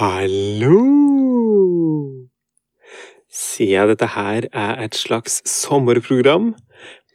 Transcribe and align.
Hallo! 0.00 0.80
Siden 3.28 3.90
dette 3.90 4.06
her 4.14 4.46
er 4.48 4.78
et 4.80 4.94
slags 4.96 5.42
sommerprogram, 5.44 6.54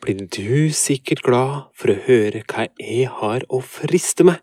blir 0.06 0.28
du 0.30 0.70
sikkert 0.70 1.24
glad 1.26 1.64
for 1.74 1.90
å 1.90 2.04
høre 2.06 2.44
hva 2.46 2.68
jeg 2.78 3.08
har 3.10 3.48
å 3.50 3.64
friste 3.66 4.28
med, 4.30 4.38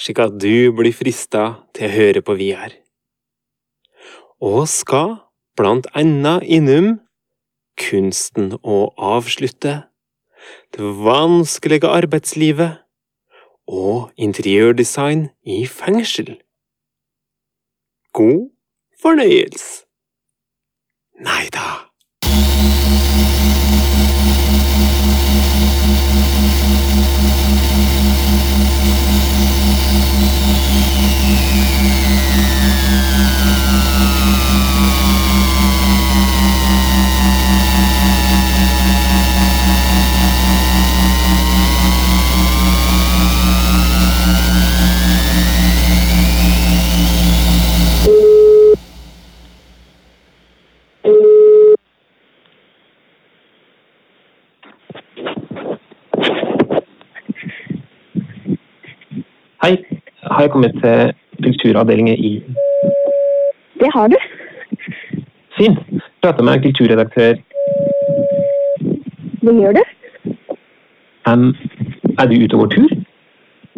slik 0.00 0.24
at 0.24 0.40
du 0.40 0.72
blir 0.80 0.96
frista 0.96 1.44
til 1.76 1.90
å 1.90 1.92
høre 1.98 2.24
på 2.24 2.38
videre. 2.40 2.80
Og 4.40 4.64
skal 4.72 5.18
blant 5.60 5.92
annet 5.92 6.48
innom 6.48 6.94
kunsten 7.76 8.54
å 8.64 8.80
avslutte, 8.96 9.76
det 10.72 10.96
vanskelige 11.04 11.92
arbeidslivet 12.00 12.80
og 13.68 14.08
interiørdesign 14.16 15.28
i 15.44 15.66
fengsel. 15.68 16.38
God 18.18 18.50
fornøyelse! 19.02 19.84
Nei 21.20 21.46
da. 21.54 21.66
Hei, 33.98 34.17
har 60.38 60.44
jeg 60.44 60.50
kommet 60.50 60.74
til 60.82 61.12
kulturavdelingen 61.44 62.16
i 62.18 62.32
Det 63.80 63.88
har 63.94 64.06
du. 64.08 64.16
Fint. 65.58 65.78
Prater 66.22 66.42
med 66.42 66.62
kulturredaktør. 66.62 67.34
Det 69.44 69.54
gjør 69.60 69.72
du. 69.78 69.82
Um, 71.30 71.56
er 72.18 72.26
du 72.26 72.44
ute 72.44 72.54
og 72.54 72.60
går 72.60 72.70
tur? 72.74 72.88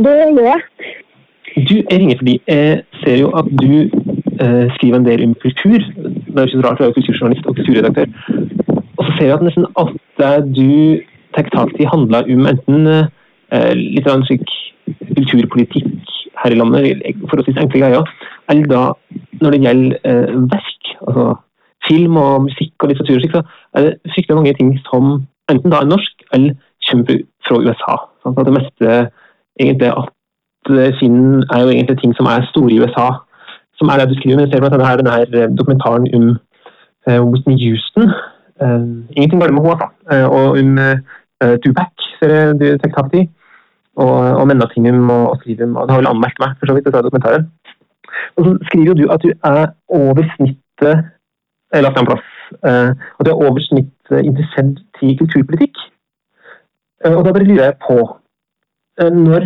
Det 0.05 0.13
gjør 0.37 0.51
jeg. 0.53 0.61
Du, 1.69 1.75
jeg 1.91 1.99
ringer 2.01 2.17
fordi 2.17 2.43
jeg 2.49 2.83
ser 3.05 3.17
jo 3.19 3.29
at 3.41 3.49
du 3.63 3.73
eh, 4.45 4.67
skriver 4.75 4.97
en 4.97 5.09
del 5.09 5.25
om 5.25 5.35
kultur. 5.35 5.79
Det 5.79 6.39
er 6.39 6.41
jo 6.41 6.47
ikke 6.47 6.61
så 6.61 6.67
rart, 6.69 6.79
du 6.79 6.83
er 6.83 6.89
jo 6.89 6.99
kulturjournalist 6.99 7.47
og 7.47 7.57
kulturredaktør. 7.57 8.07
Og 8.97 9.05
så 9.05 9.11
ser 9.17 9.27
jeg 9.27 9.35
at 9.35 9.43
nesten 9.43 9.67
alt 9.81 10.01
det 10.21 10.57
du 10.57 11.01
tar 11.35 11.49
tak 11.57 11.73
i, 11.81 11.89
handler 11.95 12.29
om 12.35 12.47
enten 12.53 12.87
eh, 13.53 13.73
litt 13.75 14.09
slik 14.29 14.49
kulturpolitikk 15.17 16.00
her 16.43 16.55
i 16.55 16.59
landet, 16.59 17.03
forholdsvis 17.29 17.61
enkle 17.63 17.83
greier, 17.83 18.13
eller 18.51 18.71
da 18.71 18.83
når 19.41 19.55
det 19.55 19.63
gjelder 19.65 19.97
eh, 20.11 20.35
verk, 20.53 20.93
altså 21.07 21.27
film 21.89 22.17
og 22.21 22.43
musikk 22.47 22.75
og 22.83 22.91
litteratur, 22.91 23.21
så 23.33 23.43
er 23.75 23.87
det 23.87 24.13
fryktelig 24.15 24.37
mange 24.37 24.55
ting 24.59 24.73
som 24.89 25.11
enten 25.51 25.73
da 25.73 25.81
er 25.81 25.91
norsk 25.91 26.25
eller 26.33 26.57
kommer 26.89 27.23
fra 27.47 27.61
USA. 27.65 27.97
Sånn 28.23 28.37
det 28.37 28.57
meste 28.57 28.97
egentlig 29.61 29.93
at 29.93 30.17
Finn 31.01 31.41
er 31.55 31.63
jo 31.65 31.73
egentlig 31.73 31.99
ting 32.01 32.13
som 32.17 32.29
er 32.29 32.45
store 32.51 32.75
i 32.75 32.81
USA, 32.83 33.09
som 33.81 33.89
er 33.89 34.01
det 34.01 34.11
du 34.11 34.19
skriver. 34.19 34.37
Men 34.43 34.51
ser 34.51 34.61
blant 34.61 34.77
annet 34.77 34.91
her 34.91 35.01
denne 35.01 35.17
eh, 35.25 35.53
dokumentaren 35.57 36.07
om 36.19 36.27
eh, 37.09 37.21
Whitney 37.25 37.57
Houston. 37.65 38.13
Eh, 38.61 38.85
ingenting 39.17 39.41
galt 39.41 39.55
med 39.57 39.65
henne, 39.65 39.77
altså. 39.77 39.89
Eh, 40.13 40.27
og 40.29 40.59
om 40.61 40.79
eh, 40.85 41.57
Tupac, 41.65 42.09
ser 42.19 42.35
jeg 42.35 42.59
du 42.61 42.67
tar 42.83 42.93
tak 42.99 43.17
i. 43.17 43.25
Og, 43.97 44.17
og 44.41 44.47
Mennatingum 44.47 45.11
og, 45.11 45.31
og 45.31 45.37
Skrivum. 45.41 45.77
Og 45.77 45.87
det 45.87 45.95
har 45.95 46.03
vel 46.03 46.13
anmeldt 46.13 46.39
meg, 46.43 46.57
for 46.59 46.67
så 46.67 46.75
vidt, 46.77 46.87
dette 46.87 47.03
dokumentaren. 47.07 47.49
Og 48.37 48.45
så 48.45 48.59
skriver 48.69 48.87
jo 48.93 48.99
du 49.01 49.07
at 49.13 49.23
du 49.23 49.31
er 49.45 49.67
over 49.89 50.25
snittet 50.37 51.11
Jeg 51.73 51.87
at 51.87 51.95
plass. 51.95 52.29
eh, 52.67 52.91
at 53.19 53.27
du 53.27 53.31
er 53.31 53.43
over 53.47 53.61
snittet 53.61 54.25
interessert 54.25 55.03
i 55.03 55.17
kulturpolitikk. 55.21 55.77
Eh, 57.05 57.15
og 57.17 57.25
da 57.25 57.33
bare 57.33 57.45
lurer 57.45 57.65
jeg 57.65 57.77
på 57.89 57.99
eh, 59.01 59.11
Når 59.11 59.43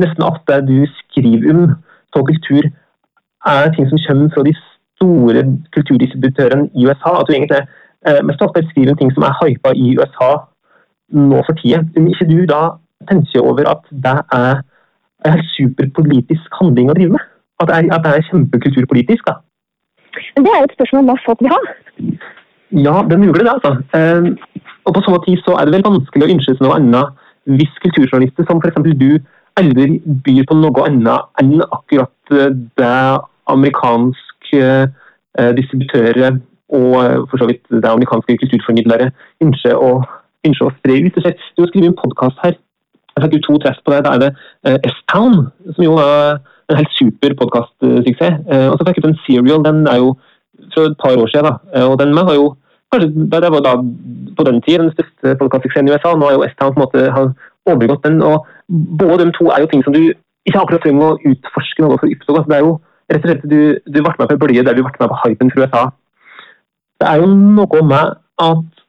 nesten 0.00 0.26
alt 0.28 0.42
det 0.48 0.68
du 0.68 0.78
skriver 1.00 1.50
om 1.54 1.60
på 2.14 2.24
kultur, 2.30 2.64
er 3.46 3.72
ting 3.74 3.88
som 3.88 3.98
kommer 4.06 4.28
fra 4.34 4.42
de 4.48 4.54
store 4.96 5.42
kulturdistributørene 5.74 6.68
i 6.74 6.86
USA. 6.86 7.10
At 7.20 7.26
du 7.28 7.32
egentlig 7.32 7.62
eh, 8.06 8.20
mest 8.28 8.42
ofte 8.42 8.66
skriver 8.70 8.92
om 8.92 8.98
ting 8.98 9.12
som 9.14 9.22
er 9.22 9.38
hypa 9.40 9.72
i 9.74 9.96
USA 9.98 10.30
nå 11.12 11.38
for 11.46 11.54
tida. 11.60 11.78
Om 11.96 12.06
ikke 12.12 12.30
du 12.32 12.38
da 12.54 12.62
tenker 13.10 13.40
over 13.40 13.68
at 13.74 13.82
det 14.04 14.18
er 14.38 14.62
en 15.28 15.42
superpolitisk 15.54 16.60
handling 16.60 16.90
å 16.90 16.96
drive 16.98 17.16
med? 17.16 17.24
At 17.62 17.70
det 17.70 17.78
er, 17.78 17.88
at 17.94 18.04
det 18.04 18.12
er 18.12 18.28
kjempekulturpolitisk? 18.30 19.26
da? 19.30 19.38
Men 20.36 20.46
det 20.46 20.52
er 20.52 20.62
jo 20.62 20.68
et 20.70 20.76
spørsmål 20.78 21.08
hva 21.08 21.18
folk 21.26 21.44
vil 21.44 21.54
ha. 21.54 21.60
Ja, 22.86 22.94
det 23.06 23.16
er 23.16 23.22
mulig 23.24 23.44
det, 23.44 23.52
altså. 23.52 23.72
Eh, 23.96 24.32
og 24.84 24.94
på 24.94 25.02
samme 25.04 25.20
tid 25.26 25.42
så 25.44 25.56
er 25.58 25.68
det 25.68 25.76
vel 25.76 25.86
vanskelig 25.86 26.26
å 26.26 26.32
ønske 26.34 26.56
seg 26.56 26.64
noe 26.64 26.78
annet 26.80 27.20
hvis 27.50 27.78
kulturjournalister 27.82 28.46
som 28.46 28.60
f.eks. 28.62 28.82
du 28.98 29.18
aldri 29.60 29.98
byr 30.24 30.46
på 30.48 30.56
noe 30.58 30.86
annet 30.86 31.42
enn 31.42 31.60
akkurat 31.68 32.34
eh, 32.34 32.54
det 32.78 32.96
amerikanske 33.52 34.62
eh, 34.62 35.52
distributører 35.58 36.38
og 36.72 36.94
eh, 37.02 37.18
for 37.30 37.40
så 37.40 37.48
vidt 37.50 37.64
det 37.70 37.88
amerikanske 37.90 38.38
kulturformidlere 38.44 39.10
ønsker 39.44 39.76
å, 39.76 39.92
ønsker 40.46 40.68
å 40.68 40.74
spre 40.78 41.00
ut. 41.04 41.18
Du 41.18 41.64
har 41.64 41.70
skrevet 41.70 41.90
en 41.90 41.98
podkast 41.98 42.40
her. 42.44 42.56
Jeg 43.12 43.24
fikk 43.24 43.36
jo 43.36 43.44
to 43.46 43.58
treff 43.62 43.78
på 43.84 43.92
det. 43.92 44.00
Da 44.06 44.14
er 44.14 44.22
det 44.22 44.30
eh, 44.66 44.78
S-Town, 44.90 45.46
som 45.74 45.84
jo 45.84 45.96
er 46.00 46.40
en 46.70 46.78
helt 46.80 46.94
super 46.96 47.36
podkastsuksess. 47.42 48.40
Eh, 48.48 48.68
og 48.70 48.78
så 48.78 48.86
fikk 48.86 49.00
jeg 49.00 49.04
ut 49.04 49.10
en 49.10 49.22
Serial. 49.26 49.64
Den 49.66 49.86
er 49.92 50.00
jo 50.00 50.14
fra 50.72 50.88
et 50.88 50.98
par 51.02 51.16
år 51.16 51.28
siden. 51.32 51.48
da, 51.48 51.54
eh, 51.76 51.86
og 51.90 51.98
den 52.00 52.14
var 52.16 52.34
jo 52.34 52.46
kanskje 52.92 53.08
det 53.32 53.52
var 53.54 53.62
da 53.64 53.74
på 54.36 54.44
den 54.48 54.60
tid 54.64 54.78
den 54.78 54.92
største 54.92 55.36
podkastsuksessen 55.40 55.88
i 55.88 55.94
USA. 55.94 56.14
Nå 56.16 56.28
er 56.28 56.36
jo 56.36 56.46
S-Town 56.48 56.74
på 56.74 56.80
en 56.80 56.84
måte 56.86 57.10
har 57.16 57.32
overgått 57.66 58.04
den. 58.04 58.22
og 58.22 58.46
Både 59.00 59.24
de 59.26 59.32
to 59.36 59.48
er 59.50 59.60
jo 59.60 59.70
ting 59.72 59.84
som 59.84 59.96
du 59.96 60.02
ikke 60.48 60.60
akkurat 60.60 60.82
trenger 60.84 61.12
å 61.12 61.18
utforske 61.32 61.84
noe 61.84 61.98
for 61.98 62.08
å 62.08 62.14
oppdage. 62.16 62.48
Det 62.48 62.56
er 62.56 62.64
jo 62.66 62.72
rett 63.12 63.24
og 63.24 63.30
slett 63.30 63.44
du, 63.48 63.60
du 63.86 63.98
ble 64.00 64.14
med 64.18 64.28
på 64.28 64.34
en 64.34 64.42
bølge 64.44 64.64
der 64.66 64.78
du 64.78 64.82
ble 64.82 64.92
med 65.00 65.12
på 65.12 65.20
hypen 65.24 65.52
fra 65.52 65.64
USA. 65.64 65.82
Det 67.00 67.08
er 67.10 67.22
jo 67.22 67.28
noe 67.32 67.82
med 67.86 68.16
at 68.42 68.81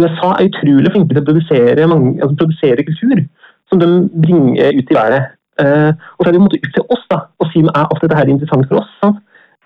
USA 0.00 0.30
er 0.34 0.48
utrolig 0.48 0.90
flinke 0.92 1.14
til 1.14 1.22
å 1.22 1.28
produsere, 1.28 1.86
mange, 1.90 2.16
altså 2.22 2.38
produsere 2.40 2.86
kultur 2.86 3.24
som 3.70 3.80
de 3.80 3.88
bringer 4.24 4.78
ut 4.78 4.90
i 4.90 4.98
været. 4.98 5.30
Uh, 5.62 5.94
og 6.16 6.20
så 6.20 6.26
er 6.26 6.32
det 6.32 6.38
jo 6.38 6.42
en 6.42 6.46
måte 6.48 6.58
opp 6.58 6.72
til 6.74 6.86
oss 6.96 7.04
da, 7.12 7.18
å 7.38 7.46
si 7.52 7.62
om 7.62 7.70
er 7.70 8.00
dette 8.02 8.18
her 8.18 8.30
interessant 8.32 8.66
for 8.70 8.82
oss. 8.82 8.90
sant? 9.02 9.20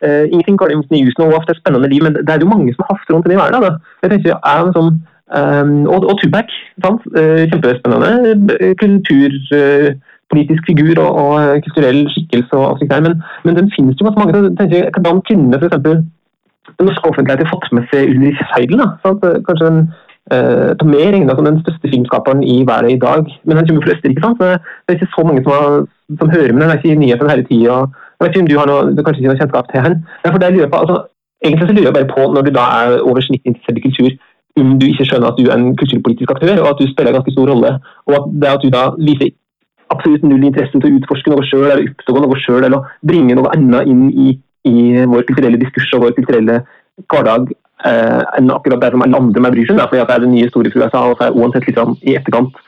Uh, 0.05 0.25
ingenting 0.31 0.59
går 0.61 0.75
med 0.77 0.93
Newsen 0.95 1.25
og 1.25 1.39
ofte 1.41 1.55
et 1.55 1.61
spennende 1.63 1.89
liv, 1.91 2.03
men 2.05 2.19
det 2.19 2.35
er 2.35 2.45
jo 2.45 2.51
mange 2.51 2.75
som 2.75 2.87
hafter 2.91 3.15
rundt 3.15 3.31
i 3.33 3.39
verden. 3.39 3.65
Da. 3.65 3.73
Jeg 4.05 4.13
tenker, 4.13 4.37
er 4.37 4.69
sånn, 4.77 4.93
eh, 5.39 5.73
og, 5.95 6.07
og 6.11 6.21
Tupac, 6.21 6.53
sant? 6.85 7.09
Eh, 7.19 7.49
kjempespennende 7.51 8.13
eh, 8.61 8.77
kulturpolitisk 8.83 10.71
figur 10.71 11.01
og, 11.03 11.11
og 11.25 11.65
kulturell 11.67 12.05
skikkelse 12.15 12.61
og 12.61 12.69
alt 12.69 12.83
slikt 12.83 12.95
der, 12.95 13.05
men, 13.09 13.19
men 13.49 13.59
den 13.59 13.73
finnes 13.75 13.99
jo 13.99 14.07
ganske 14.07 14.23
mange. 14.23 14.37
så 14.37 14.55
tenker 14.61 14.77
jeg, 14.77 14.93
Hvordan 14.95 15.25
kunne 15.31 15.63
eksempel 15.63 15.99
den 16.79 16.87
norske 16.87 17.11
offentligheten 17.11 17.51
fått 17.51 17.69
med 17.75 17.91
seg 17.91 18.13
Ulrich 18.13 18.45
Seidel? 18.53 18.85
da, 18.85 18.91
sant? 19.03 19.27
Kanskje 19.49 19.73
den 19.73 19.83
eh, 20.35 20.71
ta 20.79 20.87
mer 20.89 21.13
regna 21.15 21.37
som 21.37 21.47
den 21.49 21.61
største 21.63 21.91
filmskaperen 21.93 22.43
i 22.45 22.57
verden 22.69 22.95
i 22.95 23.01
dag. 23.03 23.29
Men 23.45 23.61
han 23.61 23.69
kommer 23.69 23.87
fra 23.87 23.95
Østerrike, 23.97 24.25
sant? 24.25 24.41
så 24.41 24.47
det 24.59 24.95
er 24.95 24.99
ikke 24.99 25.15
så 25.17 25.25
mange 25.29 25.45
som, 25.45 25.53
har, 25.57 25.87
som 26.21 26.33
hører 26.37 26.53
med 26.53 26.61
den. 26.63 26.71
Det 26.71 26.75
er 26.77 26.81
ikke 26.83 26.95
i 26.97 27.03
nyhetene 27.03 27.35
hele 27.35 27.49
tida. 27.51 27.77
Jeg 28.19 28.25
vet 28.25 28.35
ikke 28.35 28.45
om 28.45 28.51
du 28.51 28.59
har 28.61 28.71
noe, 28.71 28.95
du 28.97 29.03
kanskje 29.03 29.23
ikke 29.23 29.33
noe 29.33 29.41
kjennskap 29.43 29.71
til 29.73 29.85
han. 29.87 30.01
Det 30.25 30.53
lurer 30.55 30.73
på, 30.73 30.81
altså, 30.83 30.97
egentlig 31.45 31.69
så 31.69 31.75
lurer 31.77 31.89
jeg 31.91 31.99
bare 31.99 32.13
på, 32.15 32.23
når 32.35 32.47
du 32.47 32.53
da 32.59 32.65
er 32.79 32.97
over 33.09 33.21
snittet 33.25 33.53
interessert 33.53 33.79
i 33.79 33.87
kultur, 33.87 34.11
om 34.59 34.73
du 34.81 34.87
ikke 34.89 35.07
skjønner 35.07 35.31
at 35.31 35.39
du 35.39 35.45
er 35.47 35.55
en 35.55 35.77
kulturpolitisk 35.79 36.33
aktør, 36.35 36.57
og 36.63 36.71
at 36.73 36.81
du 36.81 36.91
spiller 36.91 37.13
en 37.13 37.19
ganske 37.21 37.35
stor 37.35 37.53
rolle. 37.53 37.71
Og 38.09 38.17
at 38.19 38.27
det 38.43 38.51
at 38.55 38.65
du 38.65 38.73
da 38.75 38.83
viser 38.99 39.31
absolutt 39.95 40.25
null 40.27 40.45
interesse 40.45 40.75
til 40.75 40.91
å 40.91 40.99
utforske 40.99 41.33
noe 41.33 41.47
sjøl, 41.47 41.69
eller 41.71 41.87
oppdage 41.93 42.25
noe 42.25 42.41
sjøl, 42.43 42.67
eller 42.67 42.91
bringe 43.07 43.39
noe 43.39 43.53
annet 43.55 43.93
inn 43.93 44.05
i, 44.11 44.35
i 44.69 44.77
vår 45.13 45.27
kulturelle 45.31 45.61
diskurs 45.63 45.95
og 45.97 46.05
vår 46.07 46.17
kulturelle 46.19 46.61
hverdag 47.07 47.53
eh, 47.87 48.23
enn 48.39 48.51
akkurat 48.55 48.81
det 48.83 48.91
som 48.95 49.05
alle 49.05 49.21
andre 49.23 49.45
med 49.45 49.55
bryr 49.55 49.69
seg 49.69 49.83
fordi 49.85 50.03
at 50.03 50.11
det 50.11 50.17
er 50.17 50.25
den 50.27 50.35
nye 50.35 50.51
store 50.51 50.73
fra 50.73 50.85
USA, 50.87 51.05
og 51.05 51.17
så 51.19 51.29
er 51.29 51.39
uansett 51.39 51.69
litt 51.69 51.79
sånn 51.81 51.97
i 52.03 52.17
etterkant 52.19 52.59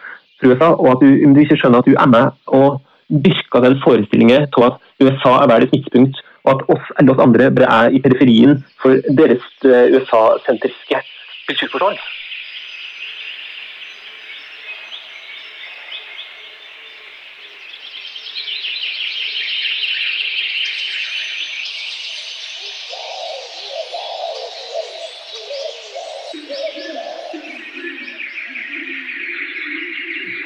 fra 0.40 0.52
USA, 0.52 0.70
og 0.76 0.88
at 0.94 1.04
du, 1.04 1.34
du 1.34 1.42
ikke 1.42 1.58
skjønner 1.60 1.82
at 1.82 1.90
du 1.90 1.96
er 1.96 2.10
med 2.14 2.56
og 2.60 2.80
dyrker 3.10 3.66
den 3.66 3.80
forestillingen 3.82 4.46
av 4.46 4.66
at 4.68 4.80
USA 5.02 5.36
er 5.40 5.50
verdens 5.50 5.74
midtpunkt, 5.74 6.22
og 6.46 6.52
at 6.54 6.68
oss 6.76 6.92
eller 6.98 7.14
oss 7.14 7.24
andre 7.24 7.50
bare 7.56 7.72
er 7.84 7.96
i 7.96 8.02
periferien 8.04 8.60
for 8.82 9.02
deres 9.18 9.44
eh, 9.66 9.92
USA-sentriske 9.96 11.02
kulturforståelse. 11.48 12.19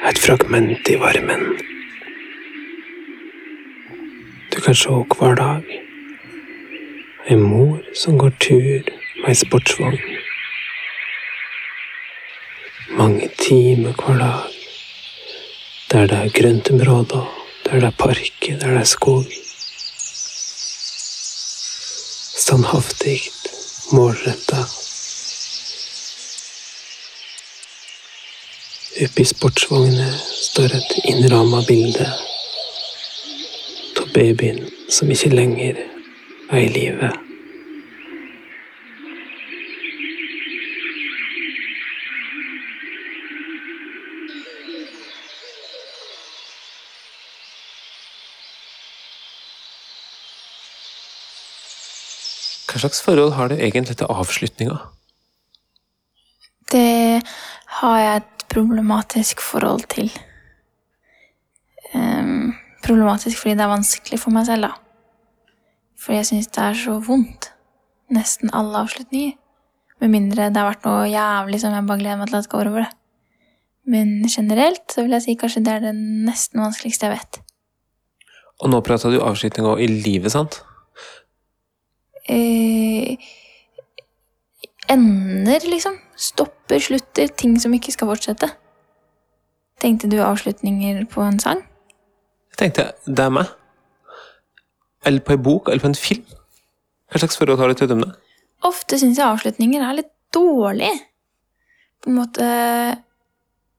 Et 0.05 0.19
fragment 0.21 0.89
i 0.89 0.95
varmen. 1.01 1.45
Du 4.51 4.59
kan 4.61 4.75
se 4.77 4.99
hver 5.15 5.33
dag 5.39 5.71
ei 7.25 7.37
mor 7.41 7.81
som 8.01 8.19
går 8.21 8.35
tur 8.45 8.91
med 9.21 9.31
ei 9.31 9.39
sportsvogn. 9.39 9.97
Mange 13.01 13.31
timer 13.41 13.97
hver 13.97 14.21
dag 14.21 14.53
der 15.89 16.07
det 16.11 16.21
er 16.21 16.37
grøntområder, 16.37 17.25
der 17.65 17.79
det 17.79 17.89
er 17.89 17.97
parker, 17.97 18.57
der 18.61 18.77
det 18.77 18.81
er 18.85 18.89
skog. 18.93 19.25
Standhaftig, 22.45 23.19
målretta. 23.91 24.84
Oppi 28.95 29.25
sportsvogner 29.27 30.11
står 30.39 30.71
et 30.77 30.93
innramma 31.11 31.59
bilde 31.67 32.05
av 33.99 34.05
babyen 34.15 34.61
som 34.87 35.09
ikke 35.11 35.33
lenger 35.33 35.81
er 36.47 36.61
i 36.61 36.69
live. 36.71 37.09
Hva 52.69 52.79
slags 52.85 53.03
forhold 53.03 53.35
har 53.35 53.51
du 53.51 53.57
egentlig 53.59 53.97
til 53.99 54.07
avslutninga? 54.07 54.79
Det 56.71 57.19
har 57.81 57.99
jeg 57.99 58.15
et 58.21 58.34
problematisk 58.55 59.43
forhold 59.43 59.85
til. 59.91 60.09
Um, 61.93 62.55
problematisk 62.85 63.41
fordi 63.41 63.55
det 63.59 63.65
er 63.65 63.73
vanskelig 63.73 64.19
for 64.21 64.35
meg 64.35 64.47
selv, 64.47 64.69
da. 64.69 65.55
Fordi 65.99 66.21
jeg 66.21 66.29
syns 66.31 66.51
det 66.55 66.63
er 66.63 66.77
så 66.79 66.99
vondt. 67.03 67.51
Nesten 68.15 68.53
alle 68.53 68.85
avslutninger. 68.85 69.35
Med 70.03 70.11
mindre 70.11 70.49
det 70.51 70.59
har 70.59 70.69
vært 70.73 70.85
noe 70.85 71.07
jævlig 71.07 71.61
som 71.63 71.73
jeg 71.73 71.87
bare 71.87 72.01
gleder 72.01 72.19
meg 72.19 72.29
til 72.29 72.41
at 72.41 72.51
går 72.51 72.69
over 72.69 72.83
det. 72.83 72.91
Men 73.85 74.15
generelt 74.29 74.85
så 74.91 75.05
vil 75.05 75.15
jeg 75.15 75.25
si 75.25 75.35
kanskje 75.39 75.63
det 75.65 75.73
er 75.73 75.83
det 75.87 75.95
nesten 75.95 76.61
vanskeligste 76.61 77.07
jeg 77.07 77.19
vet. 77.19 77.41
Og 78.63 78.71
nå 78.71 78.79
prata 78.85 79.11
du 79.11 79.19
avslutninga 79.23 79.75
i 79.83 79.87
livet, 79.91 80.31
sant? 80.33 80.61
eh, 82.29 83.17
ender, 84.89 85.59
liksom. 85.69 85.97
Stopper, 86.15 86.54
slutter. 86.69 87.27
Ting 87.27 87.59
som 87.61 87.73
ikke 87.73 87.91
skal 87.91 88.07
fortsette. 88.07 88.49
Tenkte 89.81 90.09
du 90.11 90.17
avslutninger 90.23 91.05
på 91.11 91.21
en 91.21 91.39
sang? 91.39 91.61
Jeg 92.51 92.57
tenkte, 92.57 92.91
det 93.05 93.19
er 93.19 93.29
meg. 93.29 93.51
Eller 95.05 95.21
på 95.21 95.35
ei 95.35 95.37
bok, 95.37 95.69
eller 95.69 95.83
på 95.83 95.91
en 95.91 95.95
film. 95.95 96.25
Hva 97.11 97.21
slags 97.21 97.37
forhold 97.37 97.59
har 97.59 97.67
du 97.67 97.73
til 97.73 97.89
dem? 97.89 98.03
Ofte 98.65 98.97
syns 98.99 99.19
jeg 99.19 99.27
avslutninger 99.27 99.83
er 99.83 99.99
litt 99.99 100.13
dårlig. 100.33 100.91
På 102.01 102.09
en 102.09 102.21
måte 102.21 102.47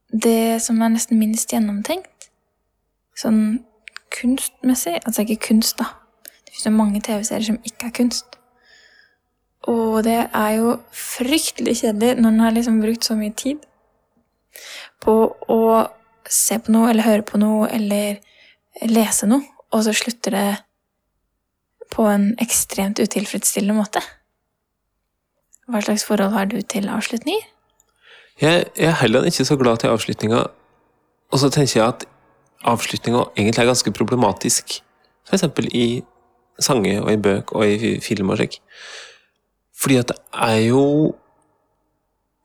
Det 0.07 0.61
som 0.63 0.81
er 0.81 0.93
nesten 0.93 1.19
minst 1.19 1.51
gjennomtenkt. 1.51 2.29
Sånn 3.17 3.65
kunstmessig. 4.15 5.01
Altså 5.03 5.25
ikke 5.25 5.49
kunst, 5.49 5.81
da. 5.81 5.89
Det 6.23 6.53
finnes 6.53 6.69
jo 6.69 6.71
mange 6.71 7.01
TV-serier 7.03 7.43
som 7.49 7.57
ikke 7.67 7.89
er 7.89 7.95
kunst. 7.97 8.37
Og 9.67 10.03
det 10.05 10.19
er 10.29 10.51
jo 10.59 10.77
fryktelig 10.93 11.79
kjedelig 11.81 12.21
når 12.21 12.29
en 12.29 12.43
har 12.45 12.55
liksom 12.55 12.81
brukt 12.81 13.07
så 13.07 13.17
mye 13.19 13.33
tid 13.35 13.63
på 15.03 15.15
å 15.53 15.61
se 16.29 16.57
på 16.59 16.73
noe 16.73 16.91
eller 16.91 17.07
høre 17.07 17.25
på 17.25 17.39
noe 17.41 17.67
eller 17.73 18.19
lese 18.87 19.27
noe, 19.29 19.43
og 19.73 19.83
så 19.85 19.93
slutter 19.95 20.35
det 20.35 20.47
på 21.93 22.05
en 22.09 22.29
ekstremt 22.43 22.99
utilfredsstillende 22.99 23.77
måte. 23.77 24.01
Hva 25.67 25.81
slags 25.83 26.05
forhold 26.07 26.35
har 26.35 26.47
du 26.51 26.59
til 26.61 26.89
avslutninger? 26.91 27.43
Jeg, 28.41 28.67
jeg 28.77 28.89
er 28.91 28.99
heller 29.01 29.25
ikke 29.25 29.45
så 29.47 29.57
glad 29.57 29.81
til 29.81 29.91
avslutninga. 29.91 30.43
Og 31.31 31.39
så 31.41 31.49
tenker 31.51 31.79
jeg 31.79 31.87
at 31.87 32.05
avslutninga 32.69 33.23
egentlig 33.35 33.63
er 33.63 33.71
ganske 33.71 33.91
problematisk. 33.91 34.77
Eksempel 35.33 35.67
i 35.75 36.03
sanger 36.59 37.01
og 37.01 37.11
i 37.11 37.19
bøk 37.21 37.51
og 37.57 37.67
i 37.67 37.97
film 38.03 38.29
og 38.29 38.39
slik. 38.39 38.59
Fordi 39.77 39.99
at 40.01 40.11
det 40.11 40.17
er 40.33 40.59
jo 40.69 41.15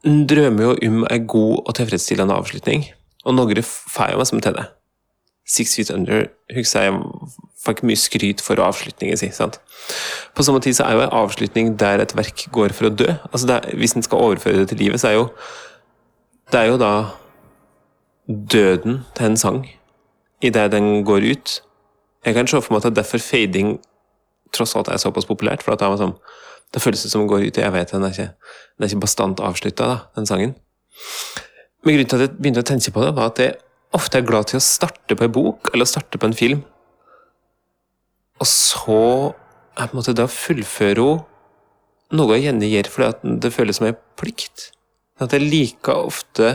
En 0.03 0.25
drømmer 0.27 0.65
jo 0.65 0.71
om 0.89 1.05
en 1.07 1.27
god 1.31 1.61
og 1.63 1.75
tilfredsstillende 1.79 2.35
avslutning, 2.35 2.89
og 3.25 3.37
noen 3.37 3.61
får 3.63 4.09
jo 4.11 4.17
meg 4.19 4.27
som 4.27 4.41
til 4.43 4.57
det. 4.57 4.65
Six 5.47 5.77
Feet 5.77 5.91
Under 5.95 6.25
husker 6.57 6.89
jeg 6.89 6.97
fikk 7.63 7.83
mye 7.87 7.99
skryt 7.99 8.43
for 8.43 8.59
avslutningen 8.59 9.17
sin. 9.17 9.31
sant? 9.33 9.61
På 10.35 10.43
samme 10.43 10.61
tid 10.61 10.75
så 10.75 10.89
er 10.89 10.97
jo 10.97 11.05
en 11.05 11.15
avslutning 11.23 11.79
der 11.79 12.03
et 12.03 12.17
verk 12.17 12.49
går 12.51 12.75
for 12.75 12.91
å 12.91 12.95
dø. 12.95 13.15
Altså 13.31 13.47
er, 13.47 13.77
Hvis 13.77 13.95
en 13.95 14.03
skal 14.03 14.19
overføre 14.19 14.59
det 14.59 14.69
til 14.69 14.79
livet, 14.79 15.01
så 15.01 15.09
er 15.09 15.13
jo 15.21 15.29
det 16.53 16.61
er 16.61 16.65
jo 16.65 16.77
da 16.77 16.93
døden 18.29 19.05
til 19.15 19.27
en 19.27 19.37
sang 19.37 19.63
idet 20.43 20.73
den 20.73 21.05
går 21.05 21.25
ut. 21.31 21.63
Jeg 22.27 22.35
kan 22.35 22.47
se 22.47 22.61
for 22.61 22.75
meg 22.75 22.83
at 22.83 22.91
det 22.91 22.91
er 22.91 23.03
derfor 23.03 23.19
fading 23.19 23.79
tross 24.53 24.77
alt 24.77 24.89
er 24.89 25.01
såpass 25.01 25.27
populært. 25.27 25.63
for 25.63 25.73
at 25.73 25.79
Det, 25.79 25.89
er 25.89 25.97
sånn, 25.97 26.17
det 26.73 26.83
føles 26.83 27.05
som 27.05 27.23
den 27.23 27.31
går 27.31 27.49
ut 27.49 27.59
i 27.59 27.65
evigheten. 27.67 28.01
Den 28.01 28.09
er 28.09 28.15
ikke, 28.15 28.55
den 28.77 28.85
er 28.85 28.91
ikke 28.91 29.05
bastant 29.05 29.41
avslutta, 29.45 29.89
den 30.17 30.29
sangen. 30.29 30.55
Men 31.83 31.97
grunnen 31.97 32.11
til 32.11 32.21
at 32.21 32.27
jeg 32.27 32.39
begynte 32.39 32.65
å 32.65 32.69
tenke 32.73 32.95
på 32.95 33.05
det, 33.05 33.15
var 33.17 33.33
at 33.33 33.43
jeg 33.43 33.57
ofte 33.93 34.19
er 34.19 34.27
glad 34.27 34.49
til 34.49 34.61
å 34.61 34.65
starte 34.65 35.17
på 35.19 35.27
en 35.27 35.35
bok 35.35 35.73
eller 35.75 35.89
starte 35.89 36.21
på 36.21 36.29
en 36.29 36.37
film, 36.37 36.63
og 38.43 38.49
så 38.49 39.03
jeg 39.79 39.89
på 39.89 39.95
en 39.95 39.99
måte 40.01 40.15
da 40.19 40.27
fullfører 40.29 41.01
hun 41.03 41.21
noe 42.19 42.37
jeg 42.37 42.49
gjerne 42.49 42.69
gjør 42.69 42.89
fordi 42.93 43.37
det 43.41 43.53
føles 43.55 43.79
som 43.79 43.87
en 43.89 44.01
plikt. 44.21 44.67
At 45.23 45.33
jeg 45.33 45.47
liker 45.47 46.09
ofte 46.11 46.51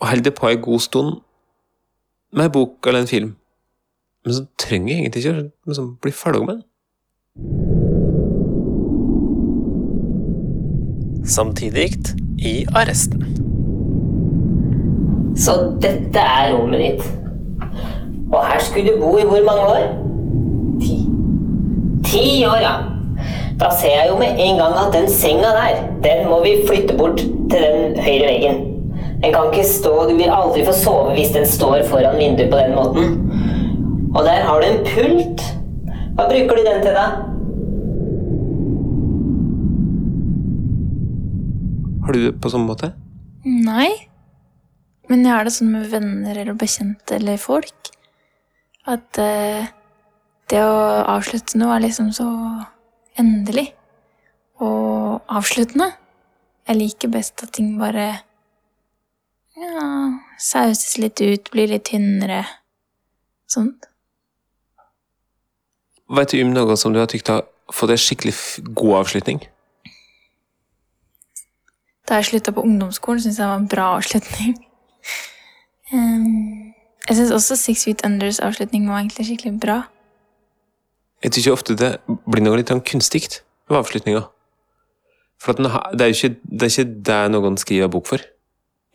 å 0.00 0.08
holde 0.08 0.32
på 0.32 0.48
en 0.48 0.62
god 0.62 0.84
stund 0.84 1.18
med 2.36 2.48
en 2.48 2.54
bok 2.54 2.86
eller 2.86 3.04
en 3.04 3.10
film, 3.10 3.34
men 4.24 4.36
så 4.38 4.46
trenger 4.60 4.92
jeg 4.92 5.04
egentlig 5.04 5.24
ikke 5.24 5.36
å 5.36 5.46
liksom, 5.70 5.94
bli 6.02 6.14
ferdig 6.14 6.44
med 6.44 6.58
den. 6.60 7.65
Samtidig 11.26 11.90
i 12.38 12.66
arresten. 12.74 13.22
Så 15.36 15.52
dette 15.82 16.22
er 16.22 16.52
rommet 16.54 16.80
ditt. 16.80 17.02
Og 18.32 18.44
her 18.46 18.60
skulle 18.62 18.92
du 18.92 19.00
bo 19.00 19.16
i 19.18 19.26
hvor 19.26 19.42
mange 19.46 19.64
år? 19.72 19.88
Ti. 20.80 20.96
Ti 22.06 22.44
år, 22.46 22.60
ja. 22.62 22.76
Da 23.60 23.72
ser 23.80 23.90
jeg 23.96 24.08
jo 24.12 24.16
med 24.20 24.38
en 24.38 24.58
gang 24.60 24.78
at 24.78 24.94
den 24.94 25.10
senga 25.10 25.50
der, 25.56 25.82
den 26.04 26.26
må 26.30 26.42
vi 26.44 26.56
flytte 26.68 26.96
bort 26.98 27.18
til 27.18 27.62
den 27.62 27.98
høyre 27.98 28.30
veggen. 28.30 28.64
Den 29.22 29.32
kan 29.32 29.50
ikke 29.52 29.66
stå 29.66 29.94
Du 30.10 30.14
vil 30.16 30.30
aldri 30.30 30.64
få 30.66 30.72
sove 30.76 31.14
hvis 31.16 31.32
den 31.34 31.46
står 31.46 31.82
foran 31.90 32.18
vinduet 32.18 32.50
på 32.52 32.58
den 32.58 32.74
måten. 32.76 33.16
Og 34.14 34.24
der 34.24 34.44
har 34.46 34.60
du 34.60 34.66
en 34.66 34.84
pult. 34.94 35.42
Hva 36.14 36.28
bruker 36.30 36.56
du 36.56 36.68
den 36.68 36.84
til, 36.84 36.94
da? 36.94 37.08
Har 42.16 42.22
du 42.32 42.36
på 42.40 42.48
samme 42.48 42.64
måte? 42.70 42.88
Nei. 43.44 44.08
Men 45.10 45.20
jeg 45.20 45.34
har 45.34 45.44
det 45.44 45.52
sånn 45.52 45.74
med 45.74 45.90
venner 45.92 46.38
eller 46.40 46.56
bekjente 46.56 47.18
eller 47.18 47.36
folk. 47.36 47.90
At 48.88 49.18
eh, 49.20 49.66
det 50.48 50.62
å 50.64 50.78
avslutte 51.12 51.60
noe 51.60 51.74
er 51.74 51.82
liksom 51.84 52.08
så 52.16 52.24
endelig 53.20 53.66
og 54.64 55.28
avsluttende. 55.28 55.90
Jeg 56.64 56.80
liker 56.80 57.12
best 57.12 57.44
at 57.44 57.52
ting 57.58 57.74
bare 57.76 58.06
ja, 59.60 59.84
sauses 60.40 60.96
litt 61.02 61.20
ut, 61.20 61.50
blir 61.52 61.68
litt 61.68 61.84
tynnere. 61.90 62.46
Sånt. 63.44 63.90
Vet 66.16 66.32
du 66.32 66.40
om 66.46 66.56
noe 66.56 66.78
som 66.80 66.96
du 66.96 67.02
har 67.02 67.12
tykt 67.12 67.28
har 67.28 67.44
fått 67.76 67.92
en 67.92 68.00
skikkelig 68.00 68.34
god 68.72 69.02
avslutning? 69.02 69.44
Da 72.06 72.20
jeg 72.20 72.30
slutta 72.30 72.54
på 72.54 72.62
ungdomsskolen, 72.62 73.20
syntes 73.22 73.38
jeg 73.38 73.44
det 73.44 73.50
var 73.50 73.62
en 73.62 73.68
bra 73.68 73.90
avslutning. 73.98 74.56
Um, 75.94 76.72
jeg 77.06 77.14
syns 77.14 77.30
også 77.30 77.54
Six 77.54 77.84
Feet 77.86 78.00
Unders 78.02 78.40
avslutning 78.42 78.88
var 78.90 78.98
egentlig 78.98 79.28
skikkelig 79.28 79.52
bra. 79.62 79.76
Jeg 81.22 81.36
syns 81.36 81.46
ofte 81.52 81.76
det 81.78 81.92
blir 82.26 82.42
noe 82.42 82.58
litt 82.58 82.72
sånn 82.72 82.82
kunstig 82.82 83.28
med 83.70 83.78
avslutninga. 83.78 84.24
For 85.38 85.54
det, 85.54 85.70
er 86.02 86.10
jo 86.10 86.16
ikke, 86.16 86.40
det 86.42 86.72
ikke 86.72 86.86
det 87.06 87.20
noen 87.30 87.54
skriver 87.62 87.92
bok 87.92 88.10
for. 88.10 88.24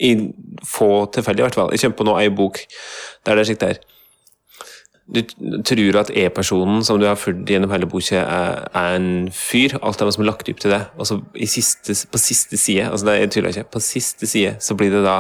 I 0.04 0.12
få 0.68 0.90
tilfeller, 1.16 1.46
i 1.46 1.48
hvert 1.48 1.60
fall. 1.62 1.72
Jeg 1.72 1.86
kommer 1.86 2.00
på 2.02 2.10
nå 2.10 2.18
ei 2.20 2.28
bok 2.42 2.60
der 3.24 3.40
det 3.40 3.46
er 3.46 3.50
slikt 3.54 3.64
der 3.64 3.80
Du 5.12 5.20
tror 5.68 5.98
at 6.00 6.12
E-personen 6.16 6.86
som 6.88 7.00
du 7.00 7.06
har 7.06 7.20
fulgt 7.20 7.50
gjennom 7.52 7.72
hele 7.74 7.90
boka, 7.90 8.22
er, 8.22 8.62
en 8.96 9.28
fyr. 9.36 9.76
Alt 9.84 10.02
er 10.02 10.12
som 10.16 10.24
er 10.24 10.30
lagt 10.30 10.48
opp 10.50 10.62
til 10.64 10.72
det. 10.72 10.82
Og 10.96 11.10
så 11.10 11.20
siste, 11.44 11.96
på 12.08 12.22
siste 12.22 12.60
side 12.60 12.88
altså 12.88 13.10
det, 13.10 13.18
jeg 13.20 13.34
tuller 13.36 13.52
ikke, 13.52 13.72
på 13.76 13.84
siste 13.84 14.30
side 14.30 14.56
så 14.64 14.78
blir 14.80 14.94
det 14.94 15.04
da 15.04 15.18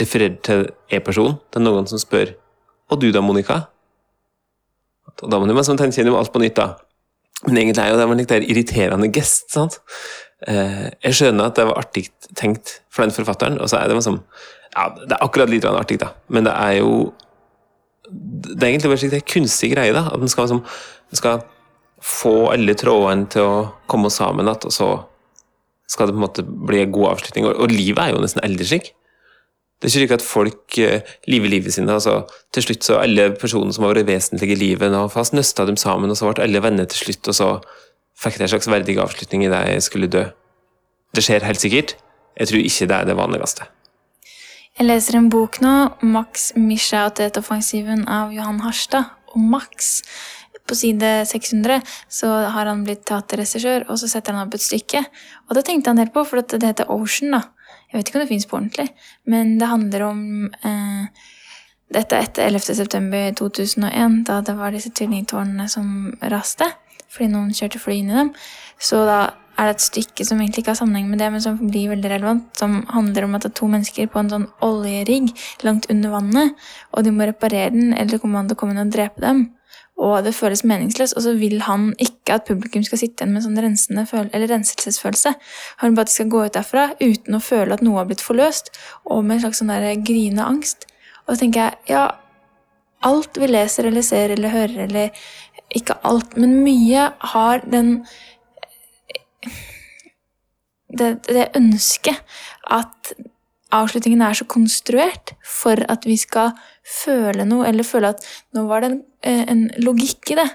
referert 0.00 0.42
til 0.46 0.66
E-personen. 0.90 1.38
Det 1.50 1.62
er 1.62 1.66
noen 1.66 1.86
som 1.86 2.02
spør 2.02 2.34
Og 2.90 3.00
du 3.02 3.08
da, 3.10 3.22
Monica? 3.22 3.64
Og 5.22 5.30
da 5.30 5.38
må 5.38 5.46
du 5.48 5.54
liksom 5.54 5.78
tenke 5.78 5.96
gjennom 5.98 6.18
alt 6.18 6.32
på 6.34 6.42
nytt, 6.42 6.58
da. 6.58 6.76
Men 7.46 7.58
egentlig 7.58 7.82
er 7.82 7.92
jo 7.92 7.98
det 7.98 8.06
en 8.06 8.20
litt 8.20 8.32
der 8.32 8.46
irriterende 8.46 9.08
gest. 9.12 9.50
sant? 9.52 9.80
Eh, 10.46 10.90
jeg 11.04 11.16
skjønner 11.18 11.48
at 11.48 11.56
det 11.58 11.66
var 11.68 11.80
artig 11.80 12.06
tenkt 12.36 12.80
for 12.92 13.06
den 13.06 13.14
forfatteren, 13.14 13.58
og 13.60 13.70
så 13.70 13.80
er 13.80 13.88
det 13.88 13.96
liksom 13.98 14.20
Ja, 14.76 14.90
det 14.92 15.14
er 15.16 15.22
akkurat 15.24 15.48
litt 15.48 15.64
artig, 15.64 15.96
da, 16.02 16.10
men 16.28 16.44
det 16.44 16.52
er 16.52 16.74
jo 16.82 17.14
Det 18.10 18.62
er 18.62 18.70
egentlig 18.70 18.92
bare 18.92 19.10
en 19.18 19.28
kunstig 19.32 19.72
greie, 19.74 19.94
da. 19.94 20.06
At 20.12 20.22
den 20.22 20.30
skal, 20.32 20.48
liksom, 20.48 20.62
skal 21.16 21.42
få 22.02 22.52
alle 22.52 22.76
trådene 22.78 23.28
til 23.32 23.46
å 23.46 23.56
komme 23.90 24.12
sammen 24.12 24.46
igjen, 24.46 24.68
og 24.68 24.74
så 24.74 24.90
skal 25.90 26.08
det 26.08 26.16
på 26.16 26.20
en 26.20 26.26
måte 26.26 26.44
bli 26.44 26.82
en 26.82 26.94
god 26.94 27.14
avslutning. 27.14 27.48
Og, 27.48 27.58
og 27.62 27.74
livet 27.74 28.02
er 28.02 28.14
jo 28.14 28.22
nesten 28.22 28.42
aldri 28.46 28.66
slik. 28.68 28.92
Det 29.76 29.86
er 29.86 29.92
ikke 29.92 30.00
slik 30.00 30.14
at 30.16 30.24
folk 30.24 30.78
uh, 30.80 31.16
lever 31.28 31.52
livet 31.52 31.74
sine. 31.74 31.92
altså 31.92 32.22
Til 32.54 32.64
slutt 32.64 32.86
så 32.86 33.00
alle 33.02 33.28
personene 33.36 33.76
som 33.76 33.84
har 33.84 33.92
vært 33.94 34.08
vesentlige 34.08 34.56
i 34.56 34.60
livet, 34.60 34.90
nå 34.92 35.04
fast 35.12 35.36
nøsta 35.36 35.66
dem 35.68 35.76
sammen, 35.80 36.10
og 36.10 36.18
så 36.18 36.30
ble 36.30 36.46
alle 36.46 36.62
venner 36.64 36.88
til 36.90 37.04
slutt, 37.04 37.28
og 37.28 37.36
så 37.36 37.50
fikk 38.16 38.38
det 38.38 38.46
en 38.46 38.54
slags 38.54 38.70
verdig 38.72 38.96
avslutning 39.02 39.44
i 39.44 39.52
det 39.52 39.62
jeg 39.74 39.86
skulle 39.86 40.10
dø. 40.10 40.24
Det 41.14 41.24
skjer 41.24 41.44
helt 41.44 41.60
sikkert. 41.60 41.96
Jeg 42.36 42.50
tror 42.50 42.64
ikke 42.64 42.88
det 42.88 42.96
er 42.96 43.10
det 43.10 43.16
vanligste. 43.16 43.68
Jeg 44.76 44.90
leser 44.90 45.16
en 45.16 45.30
bok 45.32 45.56
nå, 45.64 45.70
Max 46.04 46.50
Mischa-offensiven 46.52 48.02
av 48.12 48.34
Johan 48.34 48.58
Harstad. 48.60 49.08
Og 49.32 49.40
Max, 49.40 50.02
på 50.68 50.76
side 50.76 51.12
600, 51.30 51.80
så 52.12 52.28
har 52.52 52.68
han 52.68 52.82
blitt 52.84 53.06
teaterregissør, 53.08 53.86
og 53.88 53.96
så 53.96 54.10
setter 54.10 54.36
han 54.36 54.44
opp 54.44 54.58
et 54.58 54.64
stykke. 54.66 55.00
Og 55.48 55.56
det 55.56 55.64
tenkte 55.64 55.94
han 55.94 56.02
helt 56.02 56.12
på, 56.12 56.26
for 56.28 56.44
det 56.44 56.60
heter 56.60 56.92
Ocean, 56.92 57.32
da. 57.38 57.40
Jeg 57.88 57.96
vet 57.96 58.10
ikke 58.10 58.20
om 58.20 58.24
det 58.26 58.32
fins 58.34 58.48
på 58.50 58.58
ordentlig, 58.58 58.86
men 59.24 59.56
det 59.56 59.70
handler 59.70 60.04
om 60.10 60.20
eh, 60.44 61.24
Dette 61.96 62.18
er 62.18 62.26
etter 62.26 62.48
11. 62.50 62.74
september 62.76 63.30
2001, 63.38 64.24
da 64.28 64.40
det 64.44 64.56
var 64.58 64.74
disse 64.74 64.90
tvillingtårnene 64.90 65.68
som 65.70 66.10
raste 66.20 66.66
fordi 67.06 67.30
noen 67.32 67.52
kjørte 67.54 67.80
fly 67.80 68.00
inn 68.00 68.10
i 68.10 68.16
dem. 68.18 68.32
Så 68.82 68.98
da 69.08 69.20
er 69.56 69.68
det 69.68 69.76
et 69.76 69.84
stykke 69.86 70.24
som 70.28 70.40
egentlig 70.40 70.62
ikke 70.62 70.74
har 70.74 70.80
sammenheng 70.80 71.08
med 71.10 71.20
det, 71.22 71.28
men 71.32 71.42
som 71.42 71.58
blir 71.60 71.90
veldig 71.94 72.10
relevant, 72.12 72.48
som 72.58 72.78
handler 72.92 73.26
om 73.26 73.36
at 73.36 73.46
det 73.46 73.52
er 73.52 73.58
to 73.60 73.68
mennesker 73.72 74.10
på 74.12 74.20
en 74.20 74.32
sånn 74.32 74.48
oljerigg 74.64 75.30
langt 75.64 75.88
under 75.92 76.12
vannet, 76.12 76.66
og 76.92 77.06
de 77.06 77.12
må 77.14 77.28
reparere 77.28 77.72
den, 77.74 77.94
eller 77.96 78.20
kommer 78.22 78.42
han 78.42 78.50
til 78.50 78.58
å 78.58 78.60
komme 78.60 78.76
inn 78.76 78.84
og 78.84 78.92
drepe 78.92 79.24
dem. 79.24 79.46
Og 79.96 80.18
det 80.26 80.34
føles 80.36 80.60
meningsløst, 80.68 81.16
og 81.16 81.24
så 81.24 81.32
vil 81.40 81.62
han 81.64 81.88
ikke 82.02 82.36
at 82.36 82.44
publikum 82.48 82.84
skal 82.84 83.00
sitte 83.00 83.24
igjen 83.24 83.32
med 83.32 83.40
en 83.40 83.46
sånn 83.46 83.62
rensende 83.64 84.04
eller 84.26 84.50
renselsesfølelse. 84.52 85.32
Han 85.80 85.88
vil 85.88 85.96
bare 85.96 86.04
at 86.04 86.12
de 86.12 86.16
skal 86.18 86.30
gå 86.34 86.42
ut 86.44 86.58
derfra 86.58 86.84
uten 87.00 87.38
å 87.38 87.40
føle 87.40 87.78
at 87.78 87.84
noe 87.86 88.02
har 88.02 88.10
blitt 88.10 88.24
forløst, 88.24 88.68
og 89.08 89.24
med 89.24 89.38
en 89.38 89.46
slags 89.46 89.62
sånn 89.62 89.72
der 89.72 89.88
gryende 90.04 90.44
angst. 90.44 90.84
Og 91.24 91.32
så 91.32 91.40
tenker 91.46 91.64
jeg, 91.64 91.96
ja, 91.96 92.04
alt 93.08 93.40
vi 93.40 93.48
leser 93.48 93.88
eller 93.88 94.04
ser 94.04 94.36
eller 94.36 94.52
hører 94.52 94.84
eller 94.84 95.26
ikke 95.76 95.96
alt, 96.06 96.36
men 96.36 96.60
mye 96.64 97.10
har 97.32 97.64
den 97.64 97.98
det, 100.96 101.10
det 101.26 101.50
ønsket 101.58 102.22
at 102.72 103.14
avslutningen 103.74 104.22
er 104.22 104.36
så 104.38 104.46
konstruert 104.48 105.34
for 105.42 105.80
at 105.90 106.06
vi 106.06 106.16
skal 106.20 106.54
føle 106.86 107.46
noe, 107.48 107.66
eller 107.68 107.86
føle 107.86 108.12
at 108.14 108.26
nå 108.54 108.66
var 108.68 108.82
det 108.82 108.92
en, 108.92 109.00
eh, 109.26 109.44
en 109.50 109.64
logikk 109.82 110.34
i 110.34 110.38
det. 110.38 110.48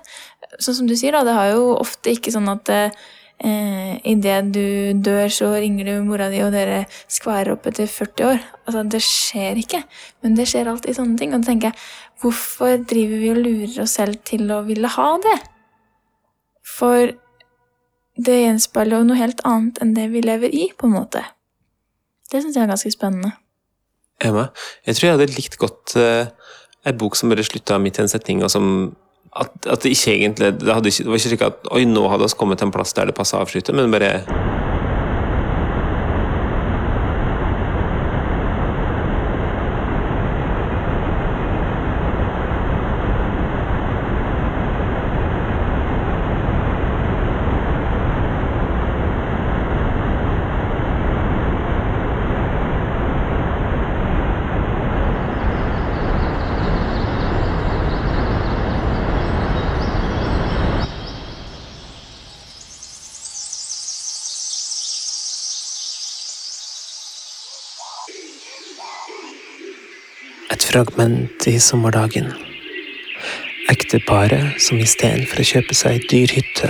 Sånn 0.60 0.82
som 0.82 0.88
du 0.88 0.96
sier, 0.96 1.16
da, 1.16 1.26
det 1.28 1.36
har 1.36 1.52
jo 1.54 1.74
ofte 1.76 2.14
ikke 2.16 2.32
sånn 2.34 2.50
at 2.52 2.72
eh, 2.72 3.98
idet 4.08 4.52
du 4.54 4.94
dør, 5.04 5.28
så 5.34 5.52
ringer 5.58 5.90
du 5.90 6.08
mora 6.08 6.30
di, 6.32 6.42
og 6.46 6.54
dere 6.56 6.86
skværer 7.12 7.56
opp 7.56 7.68
etter 7.72 7.90
40 7.90 8.30
år. 8.30 8.46
Altså, 8.66 8.86
det 8.96 9.04
skjer 9.06 9.64
ikke, 9.64 9.82
men 10.24 10.38
det 10.38 10.48
skjer 10.52 10.72
alltid 10.72 10.98
sånne 10.98 11.20
ting. 11.20 11.34
Og 11.34 11.44
da 11.44 11.52
tenker 11.52 11.72
jeg, 11.72 11.82
hvorfor 12.22 12.78
driver 12.88 13.24
vi 13.24 13.34
og 13.34 13.42
lurer 13.42 13.82
oss 13.84 13.98
selv 14.00 14.22
til 14.28 14.48
å 14.54 14.62
ville 14.68 14.92
ha 14.96 15.10
det? 15.26 15.40
For 16.78 17.12
det 18.26 18.38
gjenspeiler 18.42 19.02
jo 19.02 19.08
noe 19.10 19.20
helt 19.20 19.44
annet 19.48 19.80
enn 19.84 19.94
det 19.98 20.08
vi 20.14 20.24
lever 20.26 20.54
i, 20.54 20.70
på 20.78 20.90
en 20.90 20.98
måte. 20.98 21.24
Det 22.32 22.42
syns 22.42 22.58
jeg 22.58 22.64
er 22.64 22.72
ganske 22.72 22.92
spennende. 22.94 23.34
Er 24.22 24.36
jeg 24.86 24.96
tror 24.96 25.08
jeg 25.08 25.16
hadde 25.18 25.34
likt 25.34 25.58
godt 25.58 25.96
uh, 25.98 26.30
en 26.86 26.98
bok 26.98 27.18
som 27.18 27.32
bare 27.32 27.46
slutta 27.46 27.80
midt 27.82 27.98
i 27.98 28.04
en 28.06 28.12
setning, 28.12 28.44
og 28.46 28.52
som 28.54 28.68
at, 29.32 29.52
at 29.66 29.84
det 29.84 29.94
ikke 29.96 30.14
egentlig 30.14 30.52
det, 30.60 30.68
ikke, 30.68 31.04
det 31.04 31.08
var 31.08 31.20
ikke 31.20 31.30
slik 31.30 31.46
at 31.48 31.70
oi, 31.72 31.86
nå 31.88 32.04
hadde 32.12 32.28
vi 32.28 32.38
kommet 32.38 32.60
til 32.60 32.68
en 32.68 32.76
plass 32.76 32.94
der 32.98 33.10
det 33.10 33.16
passa 33.18 33.40
å 33.40 33.46
avslutte, 33.46 33.74
men 33.76 33.94
bare 33.94 34.20
Et 70.62 70.68
fragment 70.70 71.46
i 71.50 71.56
sommerdagen. 71.58 72.28
Ekteparet 73.72 74.60
som 74.62 74.78
istedenfor 74.78 75.40
å 75.42 75.46
kjøpe 75.48 75.74
seg 75.74 75.96
ei 75.96 76.02
dyr 76.12 76.34
hytte, 76.36 76.68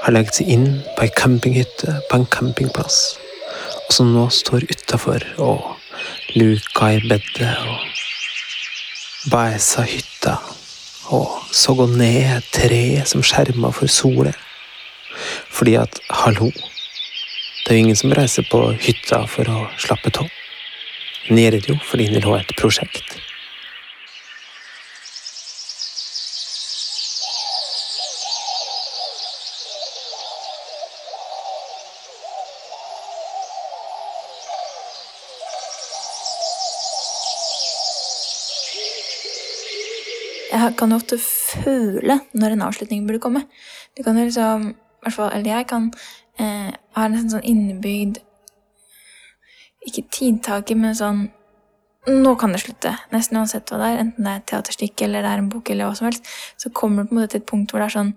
har 0.00 0.14
lagt 0.14 0.38
seg 0.38 0.48
inn 0.54 0.64
på 0.96 1.04
ei 1.04 1.10
campinghytte 1.12 1.98
på 2.08 2.16
en 2.16 2.24
campingplass, 2.32 3.18
og 3.82 3.90
som 3.92 4.14
nå 4.14 4.22
står 4.32 4.64
utafor 4.70 5.26
og 5.36 5.66
luka 6.38 6.94
i 6.94 7.02
bedet 7.10 7.50
og 7.60 9.28
bæsa 9.34 9.84
hytta 9.90 10.38
og 11.12 11.42
så 11.52 11.74
gå 11.76 11.90
ned 11.92 12.46
treet 12.56 13.10
som 13.10 13.20
skjerma 13.20 13.68
for 13.76 13.92
solet. 13.92 14.38
Fordi 15.52 15.76
at, 15.82 16.00
hallo, 16.24 16.48
det 16.48 17.68
er 17.68 17.78
jo 17.78 17.84
ingen 17.84 18.00
som 18.00 18.16
reiser 18.16 18.48
på 18.48 18.64
hytta 18.80 19.26
for 19.28 19.52
å 19.52 19.66
slappe 19.76 20.14
av. 20.24 20.32
Jo 21.30 21.76
fordi 21.80 22.10
det 22.12 22.20
lå 22.24 22.34
et 22.36 22.50
prosjekt. 22.58 23.14
Jeg 40.54 40.76
kan 40.78 40.92
jo 40.92 40.96
ofte 40.96 41.16
føle 41.18 42.20
når 42.32 42.54
en 42.54 42.62
avslutning 42.68 43.06
burde 43.06 43.18
komme. 43.20 43.46
Du 43.96 44.02
kan 44.02 44.16
jo 44.18 44.24
liksom, 44.28 44.74
hvert 45.02 45.16
fall, 45.16 45.32
eller 45.32 45.56
jeg 45.56 45.66
kan 45.72 45.90
eh, 46.38 46.70
ha 46.96 47.08
en 47.08 47.30
sånn 47.32 47.44
innebygd 47.48 48.20
Ikke 49.88 50.06
tidtaker, 50.10 50.78
men 50.80 50.96
sånn 50.98 51.26
Nå 52.04 52.34
kan 52.36 52.52
det 52.52 52.58
slutte. 52.60 52.90
Nesten 53.14 53.38
uansett 53.40 53.70
hva 53.72 53.78
det 53.80 53.86
er. 53.88 54.00
Enten 54.02 54.26
det 54.26 54.32
er 54.34 54.40
et 54.42 54.46
teaterstykke 54.50 55.06
eller 55.06 55.24
det 55.24 55.30
er 55.30 55.40
en 55.40 55.46
bok, 55.48 55.70
eller 55.72 55.88
hva 55.88 55.96
som 55.96 56.04
helst, 56.04 56.26
så 56.60 56.68
kommer 56.68 57.06
det 57.08 57.30
til 57.32 57.40
et 57.40 57.46
punkt 57.48 57.72
hvor 57.72 57.80
det 57.80 57.86
er 57.86 57.94
sånn 57.94 58.10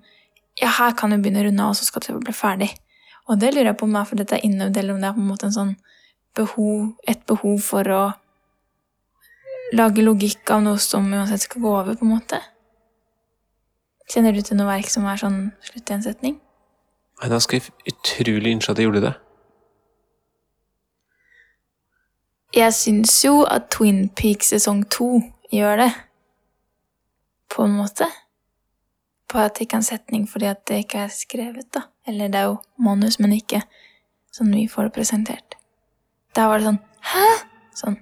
Ja, 0.60 0.74
her 0.76 0.92
kan 0.98 1.14
du 1.14 1.16
begynne 1.22 1.40
å 1.40 1.46
runde 1.46 1.64
av, 1.64 1.72
og 1.72 1.78
så 1.80 1.88
skal 1.88 2.04
det 2.04 2.16
bli 2.26 2.34
ferdig. 2.36 2.68
Og 3.32 3.40
det 3.40 3.54
lurer 3.54 3.70
jeg 3.70 3.78
på 3.80 3.88
om 3.88 3.96
det 3.96 4.02
er 4.02 4.10
fordi 4.10 4.24
dette 4.24 4.36
er 4.40 4.46
innøvd, 4.48 4.80
eller 4.82 4.96
om 4.96 5.04
det 5.04 5.08
er 5.08 5.16
på 5.16 5.24
en 5.24 5.30
måte 5.30 5.48
en 5.48 5.56
sånn 5.56 5.74
behov, 6.36 6.82
et 7.08 7.22
behov 7.30 7.62
for 7.64 7.92
å 7.94 8.02
lage 9.78 10.04
logikk 10.04 10.52
av 10.56 10.64
noe 10.64 10.82
som 10.82 11.08
uansett 11.14 11.46
skal 11.46 11.64
gå 11.64 11.72
over, 11.72 11.96
på 11.96 12.08
en 12.08 12.14
måte. 12.16 12.42
Kjenner 14.08 14.36
du 14.36 14.42
til 14.42 14.60
noe 14.60 14.70
verk 14.70 14.92
som 14.92 15.08
er 15.08 15.20
sånn 15.20 15.40
slutt 15.68 15.92
i 15.92 15.96
en 15.98 16.04
setning? 16.06 16.38
Nei, 17.22 17.30
Da 17.30 17.40
skal 17.44 17.60
jeg 17.60 17.94
utrolig 17.94 18.56
ønske 18.56 18.72
at 18.72 18.80
jeg 18.80 18.88
gjorde 18.88 19.04
det. 19.04 19.16
Jeg 22.58 22.74
syns 22.74 23.12
jo 23.22 23.44
at 23.46 23.68
Twin 23.70 24.08
Peaks 24.18 24.48
sesong 24.50 24.80
to 24.90 25.20
gjør 25.54 25.84
det. 25.84 25.92
På 27.54 27.68
en 27.68 27.76
måte. 27.78 28.08
På 29.30 29.44
at 29.44 29.54
det 29.54 29.68
ikke 29.68 29.78
er 29.78 29.84
en 29.84 29.86
setning 29.86 30.24
fordi 30.32 30.48
at 30.50 30.64
det 30.66 30.80
ikke 30.82 31.04
er 31.06 31.14
skrevet, 31.14 31.68
da. 31.76 31.84
Eller 32.08 32.32
det 32.34 32.40
er 32.40 32.48
jo 32.48 32.56
manus, 32.82 33.20
men 33.22 33.36
ikke 33.36 33.62
sånn 34.34 34.50
vi 34.56 34.66
får 34.72 34.90
det 34.90 34.96
presentert. 34.96 35.58
Da 36.34 36.48
var 36.50 36.58
det 36.58 36.72
sånn 36.72 36.82
Hæ? 37.08 37.28
Sånn. 37.78 38.00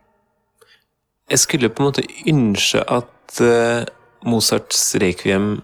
Jeg 1.29 1.41
skulle 1.43 1.69
på 1.69 1.83
en 1.83 1.89
måte 1.89 2.05
ønske 2.31 2.79
at 2.95 3.41
eh, 3.43 3.83
Mozarts 4.23 4.95
rekviem 5.03 5.57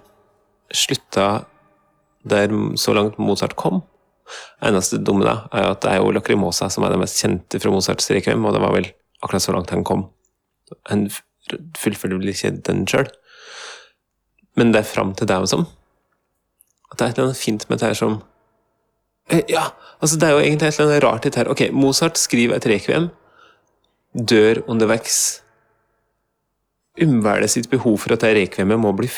slutta 0.68 1.46
der 2.28 2.52
så 2.76 2.94
langt 2.98 3.18
Mozart 3.24 3.56
kom. 3.56 3.86
Eneste 4.64 5.00
dumme 5.02 5.26
da, 5.28 5.36
er 5.52 5.72
at 5.72 5.84
det 5.84 5.92
er 5.92 6.02
jo 6.02 6.14
Lacrimosa 6.16 6.70
som 6.72 6.86
er 6.86 6.94
det 6.94 7.02
mest 7.02 7.20
kjente 7.22 7.60
fra 7.62 7.74
Mozarts 7.74 8.10
rekvem, 8.14 8.46
og 8.46 8.56
det 8.56 8.64
var 8.64 8.76
vel 8.76 8.90
akkurat 9.22 9.44
så 9.44 9.56
langt 9.56 9.74
han 9.74 9.86
kom. 9.88 10.08
Han 10.90 11.08
fullførte 11.78 12.18
vel 12.18 12.34
ikke 12.34 12.54
den 12.68 12.86
sjøl, 12.90 13.10
men 14.60 14.74
det 14.74 14.84
er 14.84 14.92
fram 14.92 15.16
til 15.18 15.30
deg 15.30 15.48
og. 15.48 15.66
At 16.92 17.00
det 17.00 17.06
er 17.06 17.10
et 17.10 17.18
eller 17.18 17.32
annet 17.32 17.42
fint 17.42 17.70
med 17.70 17.80
det 17.80 17.92
her 17.92 17.98
som 17.98 18.22
Eh, 19.32 19.44
Ja, 19.50 19.72
altså 20.02 20.18
det 20.20 20.28
er 20.28 20.32
jo 20.36 20.40
egentlig 20.40 20.68
et 20.68 20.80
eller 20.80 20.92
annet 20.92 21.04
rart 21.04 21.26
i 21.26 21.30
dette. 21.30 21.50
Ok, 21.50 21.62
Mozart 21.72 22.18
skriver 22.18 22.56
et 22.56 22.68
rekvem, 22.68 23.10
dør 24.14 24.64
underveis, 24.68 25.42
umvelger 27.02 27.48
sitt 27.48 27.70
behov 27.72 27.98
for 28.04 28.14
at 28.14 28.26
det 28.26 28.36
rekvemmet 28.36 28.80
må 28.80 28.92
bli 28.98 29.10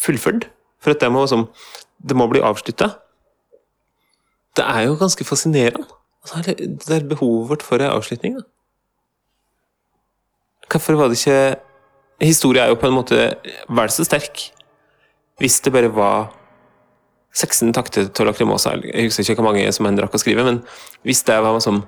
fullført. 0.00 0.48
For 0.80 0.94
at 0.94 1.00
det 1.00 1.12
må, 1.12 1.26
det 1.26 2.16
må 2.16 2.26
bli 2.26 2.42
avslutta. 2.42 2.96
Det 4.56 4.64
er 4.66 4.86
jo 4.88 4.98
ganske 4.98 5.24
fascinerende. 5.24 5.86
Altså, 6.22 6.54
det 6.56 6.96
er 6.96 7.08
behovet 7.08 7.48
vårt 7.48 7.62
for 7.62 7.80
en 7.80 7.94
avslutning. 7.94 8.36
Da. 8.36 8.42
Hvorfor 10.70 10.98
var 10.98 11.08
det 11.08 11.18
ikke 11.18 11.56
Historie 12.20 12.60
er 12.60 12.68
jo 12.68 12.76
på 12.76 12.86
en 12.86 12.92
måte 12.92 13.16
vel 13.68 13.90
så 13.90 14.04
sterk 14.04 14.50
hvis 15.40 15.62
det 15.64 15.72
bare 15.72 15.88
var 15.88 16.26
16 17.32 17.72
takter 17.72 18.10
til 18.12 18.26
Lacrimosa. 18.28 18.74
Jeg 18.84 19.06
husker 19.08 19.24
ikke 19.24 19.40
hvor 19.40 19.54
mange 19.54 19.72
som 19.72 19.86
han 19.88 19.96
rakk 19.96 20.18
å 20.18 20.20
skrive, 20.20 20.44
men 20.44 20.58
hvis 21.06 21.22
det 21.24 21.38
var 21.40 21.56
som 21.64 21.86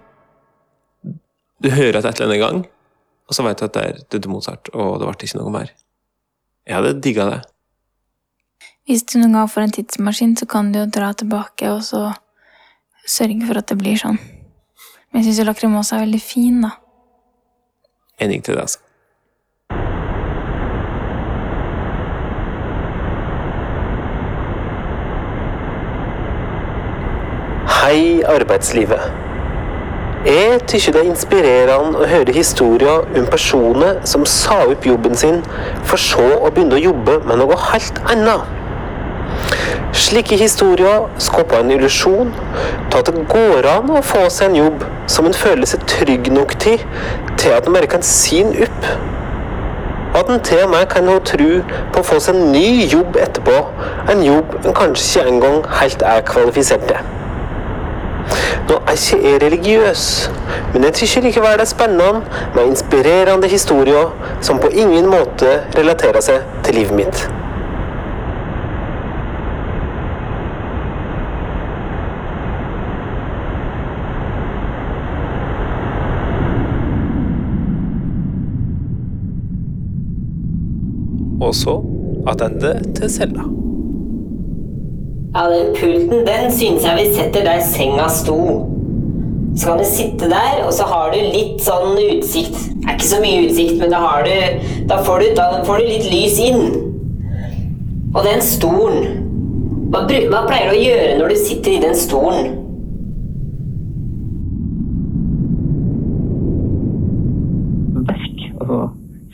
Du 1.62 1.68
hører 1.70 2.00
at 2.00 2.06
et 2.08 2.20
eller 2.20 2.32
annet 2.32 2.40
gang, 2.42 2.62
og 3.28 3.34
så 3.36 3.44
vet 3.46 3.60
du 3.60 3.64
at 3.68 3.74
det 3.76 3.82
er 3.86 3.98
døde 4.10 4.30
Mozart, 4.32 4.70
og 4.74 4.96
det 4.98 5.06
ble 5.06 5.28
ikke 5.28 5.38
noe 5.38 5.52
mer. 5.54 5.68
Jeg 6.66 6.74
hadde 6.74 6.96
digga 7.04 7.26
det. 7.28 7.36
Hvis 8.90 9.04
du 9.06 9.20
noen 9.20 9.36
gang 9.36 9.50
får 9.52 9.62
en 9.62 9.74
tidsmaskin, 9.76 10.34
så 10.40 10.48
kan 10.50 10.72
du 10.72 10.80
jo 10.80 10.88
dra 10.90 11.12
tilbake 11.14 11.70
og 11.70 11.84
så 11.86 12.00
sørge 13.06 13.46
for 13.46 13.58
at 13.58 13.68
det 13.68 13.78
blir 13.80 13.98
sånn. 13.98 14.18
Men 15.10 15.20
jeg 15.20 15.30
syns 15.32 15.42
jo 15.42 15.48
Lacrimosa 15.48 15.98
er 15.98 16.06
veldig 16.06 16.22
fin, 16.22 16.62
da. 16.62 16.76
Enig 18.22 18.42
til 18.44 18.54
det, 18.54 18.62
altså. 18.62 18.78
Hei, 27.82 28.22
arbeidslivet. 28.30 29.10
Jeg 30.22 30.60
tykker 30.70 30.94
det 30.94 31.00
er 31.00 31.08
inspirerende 31.10 31.98
å 31.98 32.06
høre 32.06 32.32
historier 32.36 33.02
om 33.18 33.24
personer 33.26 33.98
som 34.06 34.22
sa 34.22 34.60
opp 34.70 34.86
jobben 34.86 35.18
sin, 35.18 35.40
for 35.82 35.98
så 35.98 36.22
å 36.38 36.52
begynne 36.54 36.78
å 36.78 36.84
jobbe 36.84 37.18
med 37.26 37.42
noe 37.42 37.58
helt 37.72 37.98
annet. 38.06 38.61
Slike 39.92 40.36
historier 40.36 41.08
skaper 41.20 41.60
en 41.60 41.70
illusjon 41.70 42.30
til 42.90 42.98
at 42.98 43.08
det 43.12 43.24
går 43.28 43.66
an 43.68 43.90
å 43.92 44.00
få 44.04 44.22
seg 44.32 44.48
en 44.48 44.56
jobb 44.56 44.84
som 45.12 45.26
en 45.28 45.36
føler 45.36 45.68
seg 45.68 45.84
trygg 45.90 46.30
nok 46.32 46.54
til, 46.62 46.80
til 47.36 47.52
at 47.52 47.68
en 47.68 47.76
bare 47.76 47.90
kan 47.92 48.04
si 48.06 48.40
den 48.40 48.54
opp. 48.64 48.86
At 50.16 50.30
en 50.32 50.40
til 50.44 50.62
og 50.64 50.70
med 50.72 50.86
kan 50.92 51.08
ha 51.12 51.18
tro 51.28 51.50
på 51.92 52.00
å 52.00 52.06
få 52.08 52.20
seg 52.24 52.40
en 52.40 52.54
ny 52.54 52.86
jobb 52.88 53.20
etterpå, 53.20 53.58
en 54.12 54.24
jobb 54.24 54.56
en 54.62 54.78
kanskje 54.80 55.20
ikke 55.20 55.34
engang 55.34 55.60
helt 55.80 56.06
er 56.08 56.24
kvalifisert 56.32 56.88
til. 56.88 57.12
Nå 58.70 58.80
er 58.80 58.96
ikke 58.96 59.20
jeg 59.26 59.44
religiøs, 59.44 60.06
men 60.72 60.88
jeg 60.88 61.02
syns 61.02 61.18
likevel 61.28 61.60
det 61.60 61.66
er 61.66 61.72
spennende 61.74 62.40
med 62.56 62.72
inspirerende 62.72 63.52
historier 63.52 64.16
som 64.40 64.60
på 64.62 64.72
ingen 64.72 65.12
måte 65.12 65.58
relaterer 65.76 66.24
seg 66.24 66.48
til 66.64 66.80
livet 66.80 67.00
mitt. 67.02 67.41
Og 81.52 81.56
så 81.56 81.72
attende 82.32 82.70
til 82.96 83.10
cella. 83.12 83.42
Ja, 85.34 85.42
den 85.52 85.74
pulten, 85.76 86.22
den 86.26 86.52
synes 86.52 86.84
jeg 86.84 86.94
vi 86.96 87.14
setter 87.14 87.44
der 87.44 87.60
senga 87.60 88.06
sto. 88.08 88.38
Så 89.56 89.66
kan 89.66 89.78
du 89.78 89.84
sitte 89.84 90.30
der, 90.30 90.62
og 90.66 90.72
så 90.72 90.86
har 90.88 91.12
du 91.12 91.18
litt 91.20 91.60
sånn 91.60 91.98
utsikt. 92.00 92.56
Det 92.56 92.88
er 92.88 92.96
ikke 92.96 93.10
så 93.10 93.20
mye 93.20 93.42
utsikt, 93.44 93.74
men 93.82 93.92
da, 93.92 94.00
du, 94.24 94.32
da, 94.88 95.02
får, 95.04 95.20
du, 95.20 95.34
da 95.36 95.60
får 95.68 95.82
du 95.82 95.90
litt 95.90 96.08
lys 96.08 96.40
inn. 96.40 96.64
Og 98.14 98.24
den 98.24 98.40
stolen 98.40 99.20
hva 99.92 100.06
pleier 100.08 100.72
du 100.72 100.78
å 100.78 100.80
gjøre 100.80 101.14
når 101.20 101.34
du 101.34 101.40
sitter 101.44 101.76
i 101.76 101.84
den 101.84 101.96
stolen? 102.00 102.52
verk, 108.08 108.40
altså 108.56 108.78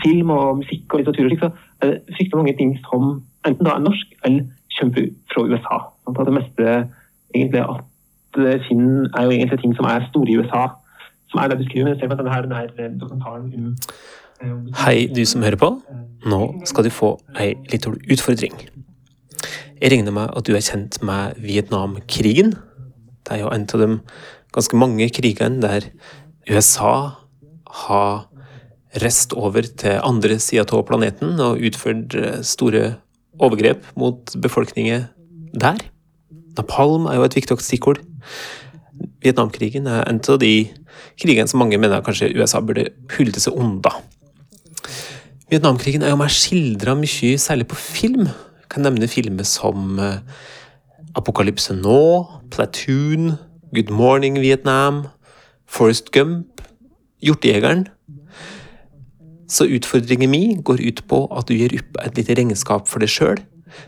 film 0.08 0.30
og 0.30 0.56
musikk 0.62 0.94
og 0.94 1.00
litteratur, 1.00 1.24
og 1.24 1.30
slik, 1.30 1.42
så 1.44 1.50
er 1.80 1.92
det 1.92 2.16
fryktelig 2.16 2.40
mange 2.40 2.56
ting 2.60 2.72
som 2.88 3.02
enten 3.46 3.68
da 3.68 3.76
er 3.76 3.84
norsk 3.84 4.16
eller 4.24 4.42
kommer 4.78 5.06
fra 5.32 5.44
USA. 5.50 5.78
Sant? 6.04 6.20
Det 6.28 6.34
meste 6.38 6.66
egentlig 7.34 7.62
at 7.64 7.84
det 8.36 8.54
er 8.54 9.22
jo 9.24 9.30
egentlig 9.30 9.60
ting 9.60 9.74
som 9.76 9.88
er 9.88 10.06
store 10.08 10.30
i 10.30 10.38
USA, 10.38 10.64
som 11.30 11.40
er 11.40 11.48
det 11.48 11.58
du 11.58 11.64
skriver. 11.64 11.88
Men 11.88 12.00
ser 12.00 12.08
på 12.08 12.18
denne, 12.18 12.32
her, 12.34 12.42
denne 12.42 12.60
her 12.60 12.98
dokumentaren 13.00 13.52
om 13.54 13.76
eh, 14.42 14.74
Hei, 14.84 15.08
du 15.16 15.24
som 15.26 15.42
hører 15.42 15.60
på. 15.60 15.70
Nå 16.28 16.40
skal 16.68 16.86
du 16.86 16.90
få 16.94 17.16
ei 17.40 17.54
lita 17.72 17.90
utfordring. 17.90 18.54
Jeg 19.80 19.92
regner 19.92 20.14
med 20.14 20.34
at 20.36 20.46
du 20.46 20.54
er 20.54 20.64
kjent 20.64 21.00
med 21.02 21.38
Vietnamkrigen. 21.42 22.54
Det 23.26 23.36
er 23.36 23.44
jo 23.44 23.52
en 23.54 23.66
av 23.74 23.82
de 23.84 23.90
ganske 24.54 24.76
mange 24.76 25.08
krigene 25.14 25.62
der 25.62 25.90
USA 26.50 26.94
har 27.86 28.27
reist 29.02 29.34
over 29.36 29.66
til 29.80 30.00
andre 30.04 30.38
sida 30.42 30.66
av 30.74 30.84
planeten 30.88 31.38
og 31.42 31.62
utført 31.64 32.16
eh, 32.18 32.40
store 32.46 32.96
overgrep 33.38 33.84
mot 33.98 34.34
befolkningen 34.42 35.06
der. 35.58 35.80
Napalm 36.58 37.06
er 37.06 37.18
jo 37.18 37.26
et 37.28 37.36
viktig 37.38 37.58
stikkord. 37.62 38.02
Vietnamkrigen 39.22 39.86
er 39.86 40.04
en 40.08 40.20
av 40.28 40.38
de 40.42 40.68
krigene 41.18 41.50
som 41.50 41.62
mange 41.62 41.78
mener 41.78 42.02
kanskje 42.04 42.32
USA 42.34 42.60
burde 42.64 42.88
hulte 43.16 43.42
seg 43.42 43.56
unna. 43.58 43.92
Vietnamkrigen 45.48 46.04
er 46.04 46.12
jo 46.12 46.20
mer 46.20 46.32
skildra 46.32 46.94
mye, 46.98 47.38
særlig 47.40 47.68
på 47.70 47.78
film. 47.78 48.26
Jeg 48.28 48.72
kan 48.74 48.84
nevne 48.84 49.08
filmer 49.08 49.46
som 49.48 49.98
eh, 50.02 50.18
Apokalypse 51.16 51.74
nå, 51.76 52.00
Platoon, 52.52 53.36
Good 53.74 53.90
Morning 53.94 54.40
Vietnam, 54.42 55.06
Forest 55.66 56.12
Gump, 56.12 56.60
Hjortejegeren. 57.24 57.86
Så 59.48 59.64
utfordringen 59.64 60.30
min 60.30 60.62
går 60.62 60.82
ut 60.84 61.02
på 61.08 61.22
at 61.32 61.48
du 61.48 61.56
gjør 61.56 61.78
opp 61.80 62.00
et 62.04 62.20
lite 62.20 62.36
regnskap 62.36 62.88
for 62.88 63.02
deg 63.02 63.12
sjøl, 63.12 63.40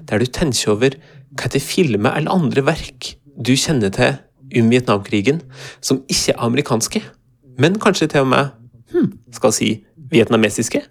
der 0.09 0.21
du 0.21 0.29
tenker 0.29 0.75
over 0.75 0.97
hva 1.31 1.47
etter 1.47 1.63
filmer 1.63 2.17
eller 2.17 2.33
andre 2.33 2.65
verk 2.67 3.15
du 3.37 3.53
kjenner 3.57 3.93
til 3.95 4.19
om 4.61 4.71
Vietnamkrigen 4.73 5.43
som 5.85 6.03
ikke 6.11 6.35
er 6.35 6.41
amerikanske, 6.43 7.03
men 7.61 7.79
kanskje 7.81 8.09
til 8.11 8.25
og 8.25 8.33
med 8.33 8.51
hm, 8.91 9.13
skal 9.37 9.55
si 9.55 9.71
vietnamesiske? 10.11 10.83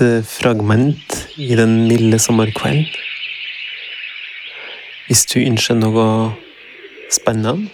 Eh, 0.00 0.22
fragment 0.24 1.28
i 1.36 1.54
den 1.56 1.86
milde 1.88 2.18
sommerkvelden. 2.18 2.84
Hvis 5.06 5.22
du 5.30 5.38
ønsker 5.40 5.78
noe 5.78 6.04
spennende 7.14 7.70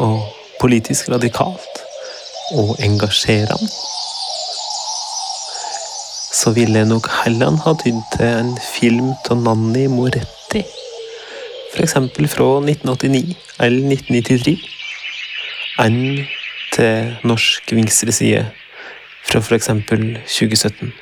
og 0.00 0.22
politisk 0.62 1.10
radikalt 1.12 1.82
og 2.56 2.80
engasjerende, 2.86 3.68
så 6.32 6.54
ville 6.56 6.78
jeg 6.78 6.88
nok 6.88 7.10
heller 7.18 7.60
ha 7.66 7.76
tydd 7.84 8.00
til 8.16 8.26
en 8.30 8.56
film 8.70 9.12
av 9.28 9.44
Nanni 9.44 9.84
Moretti. 9.92 10.64
Eksempel 11.76 12.32
fra 12.32 12.48
1989 12.64 13.36
eller 13.60 13.92
1993. 13.92 14.58
Enn 15.84 16.02
til 16.72 17.16
norsk 17.28 17.76
venstreside 17.76 18.46
fra 19.28 19.44
eksempel 19.56 20.14
2017. 20.24 20.92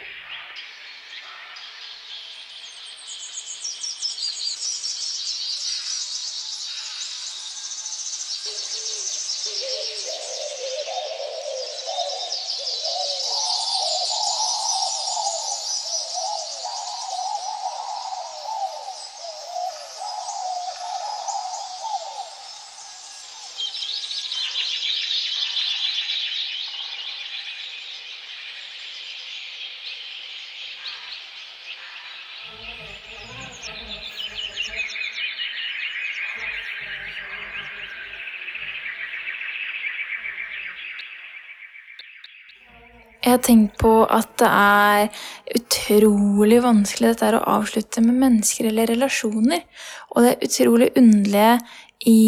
Jeg 43.30 43.36
har 43.36 43.42
tenkt 43.46 43.76
på 43.78 43.90
at 44.10 44.30
det 44.42 44.48
er 44.50 45.20
utrolig 45.54 46.56
vanskelig 46.64 47.12
dette 47.12 47.28
å 47.38 47.44
avslutte 47.52 48.02
med 48.02 48.16
mennesker 48.18 48.66
eller 48.66 48.90
relasjoner. 48.90 49.60
Og 50.10 50.24
det 50.24 50.32
er 50.32 50.48
utrolig 50.48 50.88
underlige 50.98 51.52
i 52.10 52.22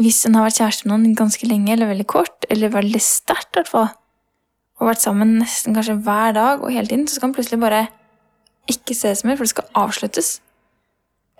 Hvis 0.00 0.22
en 0.26 0.38
har 0.38 0.48
vært 0.48 0.56
kjæreste 0.58 0.88
med 0.88 0.94
noen 0.94 1.18
ganske 1.18 1.46
lenge 1.46 1.70
eller 1.70 1.86
veldig 1.92 2.06
kort, 2.10 2.48
eller 2.50 2.72
veldig 2.72 2.98
sterkt 2.98 3.52
i 3.52 3.60
hvert 3.60 3.68
fall, 3.70 3.92
og 4.80 4.88
vært 4.88 5.04
sammen 5.04 5.36
nesten 5.38 5.76
kanskje 5.76 6.00
hver 6.02 6.32
dag 6.34 6.64
og 6.64 6.72
hele 6.74 6.88
tiden, 6.90 7.04
så 7.06 7.20
skal 7.20 7.28
en 7.28 7.34
plutselig 7.36 7.60
bare 7.62 7.84
ikke 8.66 8.96
ses 8.98 9.22
mer, 9.22 9.36
for 9.36 9.46
det 9.46 9.52
skal 9.52 9.68
avsluttes. 9.84 10.32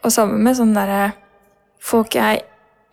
Og 0.05 0.15
sammen 0.15 0.45
med 0.47 0.55
sånne 0.61 0.85
derre 0.85 1.09
folk 1.83 2.15
jeg 2.15 2.45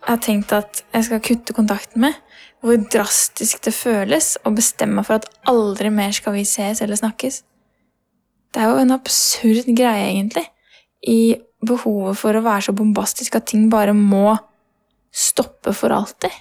har 0.08 0.18
tenkt 0.24 0.56
at 0.56 0.82
jeg 0.96 1.06
skal 1.06 1.22
kutte 1.28 1.54
kontakten 1.54 2.08
med, 2.08 2.18
hvor 2.62 2.78
drastisk 2.94 3.64
det 3.66 3.74
føles 3.74 4.36
å 4.46 4.52
bestemme 4.54 5.02
for 5.06 5.18
at 5.18 5.26
aldri 5.50 5.90
mer 5.90 6.14
skal 6.14 6.36
vi 6.36 6.44
ses 6.46 6.82
eller 6.84 6.98
snakkes. 6.98 7.40
Det 8.52 8.62
er 8.62 8.70
jo 8.70 8.82
en 8.84 8.94
absurd 8.94 9.66
greie, 9.74 10.12
egentlig, 10.12 10.44
i 11.02 11.34
behovet 11.66 12.18
for 12.20 12.36
å 12.36 12.44
være 12.44 12.68
så 12.68 12.74
bombastisk 12.76 13.38
at 13.38 13.48
ting 13.50 13.68
bare 13.72 13.94
må 13.96 14.36
stoppe 15.12 15.74
for 15.76 15.94
alltid. 15.94 16.32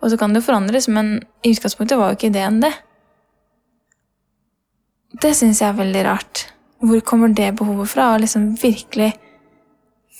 Og 0.00 0.10
så 0.10 0.18
kan 0.18 0.32
det 0.32 0.40
jo 0.40 0.48
forandres, 0.48 0.88
men 0.88 1.18
i 1.44 1.52
utgangspunktet 1.54 1.98
var 1.98 2.10
jo 2.10 2.18
ikke 2.18 2.32
ideen 2.32 2.62
det. 2.64 2.72
Det 5.20 5.34
syns 5.36 5.60
jeg 5.60 5.68
er 5.70 5.78
veldig 5.78 6.04
rart. 6.06 6.46
Hvor 6.80 7.02
kommer 7.04 7.32
det 7.36 7.52
behovet 7.58 7.90
fra? 7.92 8.14
Å 8.14 8.20
liksom 8.22 8.54
virkelig, 8.60 9.10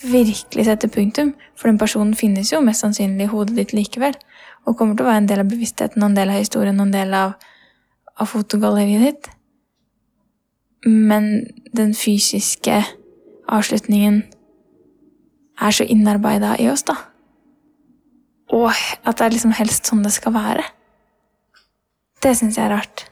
virkelig 0.05 0.67
sette 0.69 0.91
punktum? 0.93 1.33
For 1.57 1.71
den 1.71 1.81
personen 1.81 2.13
finnes 2.19 2.53
jo 2.53 2.61
mest 2.65 2.85
sannsynlig 2.85 3.27
i 3.27 3.33
hodet 3.33 3.57
ditt 3.57 3.73
likevel, 3.77 4.19
og 4.67 4.77
kommer 4.79 4.97
til 4.97 5.07
å 5.07 5.11
være 5.11 5.23
en 5.25 5.29
del 5.31 5.43
av 5.43 5.51
bevisstheten, 5.51 6.03
og 6.03 6.11
en 6.11 6.19
del 6.19 6.33
av 6.33 6.41
historien, 6.41 6.81
og 6.81 6.89
en 6.89 6.95
del 6.95 7.15
av, 7.17 7.37
av 8.21 8.31
fotogalleriet 8.31 9.07
ditt. 9.07 9.31
Men 10.87 11.31
den 11.77 11.95
fysiske 11.97 12.83
avslutningen 13.51 14.23
er 15.61 15.77
så 15.77 15.85
innarbeida 15.85 16.55
i 16.61 16.69
oss, 16.73 16.85
da. 16.89 16.97
Og 18.51 18.73
at 18.73 19.19
det 19.19 19.27
er 19.27 19.35
liksom 19.35 19.55
helst 19.55 19.89
sånn 19.89 20.03
det 20.05 20.13
skal 20.15 20.35
være. 20.35 20.65
Det 22.21 22.35
syns 22.37 22.59
jeg 22.59 22.67
er 22.67 22.75
rart. 22.75 23.07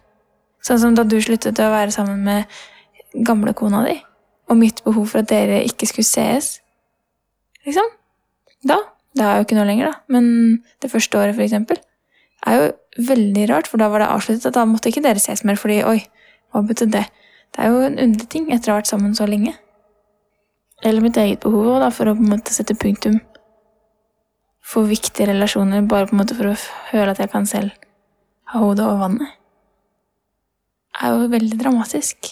Sånn 0.64 0.80
som 0.82 0.96
da 0.96 1.04
du 1.06 1.16
sluttet 1.22 1.60
å 1.62 1.70
være 1.72 1.94
sammen 1.94 2.24
med 2.26 3.24
gamle 3.24 3.54
kona 3.56 3.84
di, 3.86 3.96
og 4.48 4.58
mitt 4.60 4.82
behov 4.84 5.12
for 5.12 5.22
at 5.22 5.30
dere 5.30 5.62
ikke 5.68 5.88
skulle 5.88 6.08
sees. 6.08 6.58
Liksom. 7.66 7.88
Da. 8.68 8.80
Det 9.16 9.24
er 9.24 9.38
jo 9.38 9.46
ikke 9.46 9.56
noe 9.58 9.68
lenger, 9.68 9.92
da. 9.92 10.00
Men 10.12 10.26
det 10.82 10.90
første 10.92 11.20
året, 11.20 11.38
eksempel, 11.40 11.80
er 12.46 12.58
jo 12.58 12.66
veldig 13.08 13.46
rart, 13.50 13.70
for 13.70 13.80
da 13.80 13.88
var 13.92 14.02
det 14.02 14.10
avsluttet 14.12 14.54
da 14.54 14.66
måtte 14.68 14.92
ikke 14.92 15.04
dere 15.04 15.22
ses 15.22 15.44
mer, 15.46 15.58
fordi 15.58 15.80
oi, 15.86 16.02
hva 16.52 16.62
betød 16.66 16.92
det? 16.94 17.06
Det 17.54 17.64
er 17.64 17.72
jo 17.72 17.80
en 17.86 17.98
underlig 17.98 18.28
ting 18.30 18.50
etter 18.52 18.70
å 18.70 18.76
ha 18.76 18.82
vært 18.82 18.90
sammen 18.90 19.16
så 19.16 19.26
lenge. 19.28 19.54
Eller 20.86 21.02
mitt 21.02 21.18
eget 21.18 21.42
behov 21.42 21.80
da, 21.82 21.90
for 21.94 22.10
å 22.10 22.14
på 22.14 22.22
en 22.24 22.32
måte 22.36 22.54
sette 22.54 22.76
punktum 22.78 23.18
for 24.68 24.88
viktige 24.88 25.30
relasjoner, 25.30 25.86
bare 25.88 26.10
på 26.10 26.14
en 26.14 26.20
måte 26.20 26.36
for 26.36 26.50
å 26.50 26.56
føle 26.90 27.14
at 27.14 27.22
jeg 27.22 27.32
kan 27.32 27.48
selv 27.48 27.72
ha 28.52 28.60
hodet 28.60 28.84
over 28.84 29.00
vannet. 29.06 29.38
Det 30.98 31.06
er 31.06 31.14
jo 31.14 31.30
veldig 31.32 31.58
dramatisk. 31.60 32.30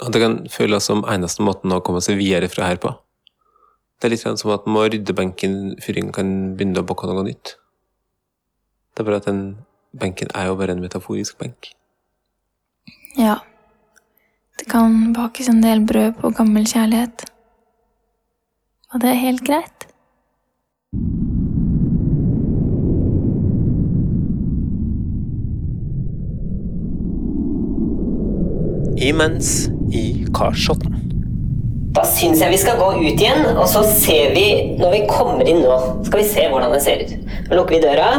At 0.00 0.14
det 0.14 0.22
kan 0.22 0.36
føles 0.50 0.86
som 0.88 1.04
eneste 1.04 1.44
måten 1.44 1.72
å 1.76 1.82
komme 1.84 2.00
seg 2.04 2.18
videre 2.18 2.48
fra 2.50 2.70
her 2.70 2.80
på. 2.82 2.92
Det 4.00 4.08
er 4.08 4.14
litt 4.14 4.22
som 4.24 4.52
at 4.54 4.64
man 4.64 4.78
må 4.78 4.82
rydde 4.88 5.12
benken 5.12 5.56
før 5.84 5.98
en 6.00 6.12
kan 6.16 6.28
begynne 6.56 6.80
å 6.80 6.86
bakke 6.88 7.04
noe 7.04 7.20
nytt. 7.26 7.58
Det 8.96 9.02
er 9.02 9.08
bare 9.10 9.18
at 9.20 9.26
den 9.28 9.42
benken 9.92 10.30
er 10.32 10.46
jo 10.48 10.54
bare 10.56 10.72
en 10.72 10.80
metaforisk 10.80 11.36
benk. 11.36 11.74
Ja. 13.18 13.42
Det 14.56 14.70
kan 14.72 15.12
bakes 15.12 15.52
en 15.52 15.60
del 15.60 15.84
brød 15.84 16.16
på 16.22 16.32
gammel 16.32 16.64
kjærlighet. 16.64 17.26
Og 18.94 19.04
det 19.04 19.12
er 19.12 19.20
helt 19.20 19.44
greit. 19.44 19.86
Imens 28.96 29.68
i 29.92 30.24
Karsotten. 30.32 31.09
Da 31.90 32.04
syns 32.06 32.38
jeg 32.38 32.52
vi 32.52 32.58
skal 32.60 32.78
gå 32.78 32.88
ut 33.00 33.18
igjen, 33.18 33.46
og 33.56 33.66
så 33.68 33.80
ser 33.82 34.30
vi 34.36 34.76
når 34.78 34.92
vi 34.94 35.00
kommer 35.10 35.48
inn 35.48 35.64
nå. 35.64 35.78
Skal 36.06 36.22
vi 36.22 36.28
se 36.28 36.44
hvordan 36.52 36.70
det 36.76 36.82
ser 36.84 37.02
ut. 37.02 37.16
Nå 37.48 37.58
lukker 37.58 37.76
vi 37.76 37.82
døra. 37.82 38.10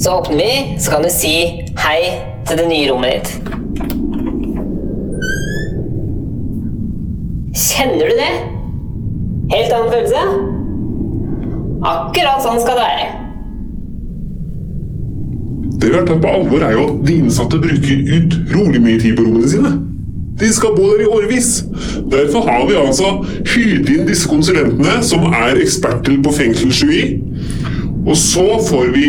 Så 0.00 0.18
åpner 0.18 0.36
vi, 0.44 0.52
så 0.80 0.92
kan 0.92 1.04
du 1.04 1.10
si 1.12 1.32
hei 1.80 2.00
til 2.48 2.60
det 2.60 2.68
nye 2.68 2.92
rommet 2.92 3.10
ditt. 3.16 3.30
Kjenner 7.56 8.12
du 8.12 8.16
det? 8.20 8.32
Helt 9.56 9.72
annen 9.76 9.92
følelse? 9.92 10.22
Akkurat 11.90 12.44
sånn 12.44 12.60
skal 12.60 12.76
det 12.76 12.84
være. 12.84 13.06
Det 15.80 15.88
vi 15.88 15.96
har 15.96 16.04
tatt 16.04 16.20
på 16.20 16.28
alvor, 16.28 16.64
er 16.64 16.76
jo 16.76 16.88
at 16.90 17.06
de 17.08 17.22
innsatte 17.22 17.60
bruker 17.60 18.10
utrolig 18.18 18.82
mye 18.84 19.00
tid 19.00 19.16
på 19.16 19.24
rommene 19.24 19.48
sine. 19.48 19.78
De 20.40 20.52
skal 20.52 20.68
bo 20.76 20.82
der 20.92 21.02
i 21.04 21.06
årevis. 21.06 21.64
Derfor 22.10 22.40
har 22.50 22.66
vi 22.68 22.74
altså 22.86 23.04
hyrt 23.54 23.90
inn 23.92 24.06
disse 24.08 24.28
konsulentene, 24.28 25.02
som 25.04 25.26
er 25.28 25.60
eksperter 25.60 26.16
på 26.24 26.32
fengselsjui. 26.32 27.02
Og 28.06 28.16
så 28.16 28.46
får 28.68 28.92
vi 28.96 29.06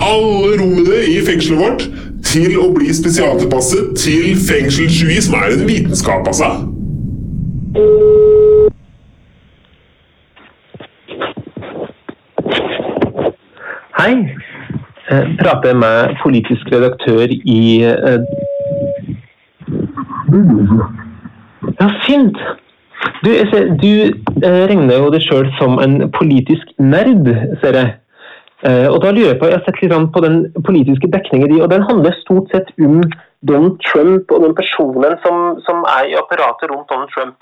alle 0.00 0.56
rommene 0.62 1.02
i 1.12 1.20
fengselet 1.26 1.60
vårt 1.60 1.84
til 2.24 2.56
å 2.60 2.70
bli 2.72 2.88
spesialtilpasset 2.94 3.92
til 4.00 4.36
fengselsjui, 4.48 5.20
som 5.20 5.36
er 5.40 5.56
en 5.56 5.66
vitenskap, 5.68 6.26
altså. 6.26 6.54
Hei. 14.00 14.14
Jeg 15.10 15.36
prater 15.40 15.74
med 15.74 16.16
politisk 16.22 16.68
redaktør 16.72 17.26
i 17.32 17.62
eh, 17.82 18.20
Ja, 21.80 21.88
fint. 22.06 22.38
Du, 23.24 23.30
ser, 23.50 23.72
du 23.80 23.92
eh, 24.44 24.62
regner 24.68 25.00
jo 25.00 25.10
deg 25.12 25.24
sjøl 25.24 25.48
som 25.58 25.78
en 25.80 26.10
politisk 26.16 26.68
nerd, 26.78 27.28
ser 27.62 27.78
jeg. 27.78 27.96
Eh, 28.68 28.86
og 28.92 28.98
da 29.00 29.12
lurer 29.14 29.32
Jeg 29.32 29.40
på, 29.40 29.48
jeg 29.48 29.56
har 29.56 29.64
sett 29.64 29.80
litt 29.80 30.12
på 30.14 30.20
den 30.24 30.38
politiske 30.68 31.08
dekningen 31.14 31.48
din, 31.48 31.62
og 31.64 31.70
den 31.72 31.86
handler 31.88 32.16
stort 32.20 32.52
sett 32.52 32.68
om 32.84 33.00
Donald 33.48 33.78
Trump 33.88 34.32
og 34.34 34.44
den 34.44 34.54
personen 34.58 35.16
som, 35.24 35.36
som 35.64 35.84
er 35.96 36.10
i 36.10 36.18
apparatet 36.20 36.68
rundt 36.68 36.90
Donald 36.92 37.12
Trump. 37.14 37.40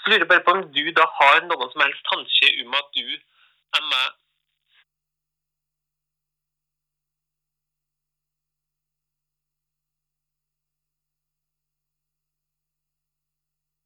Så 0.00 0.10
lurer 0.10 0.24
jeg 0.24 0.30
bare 0.32 0.46
på 0.46 0.56
om 0.56 0.64
du 0.74 0.84
da 0.98 1.06
har 1.20 1.42
noen 1.46 1.70
som 1.70 1.84
helst 1.84 2.02
tanke 2.10 2.50
om 2.64 2.78
at 2.80 2.88
du 2.98 3.06
er 3.78 3.84
med 3.92 4.06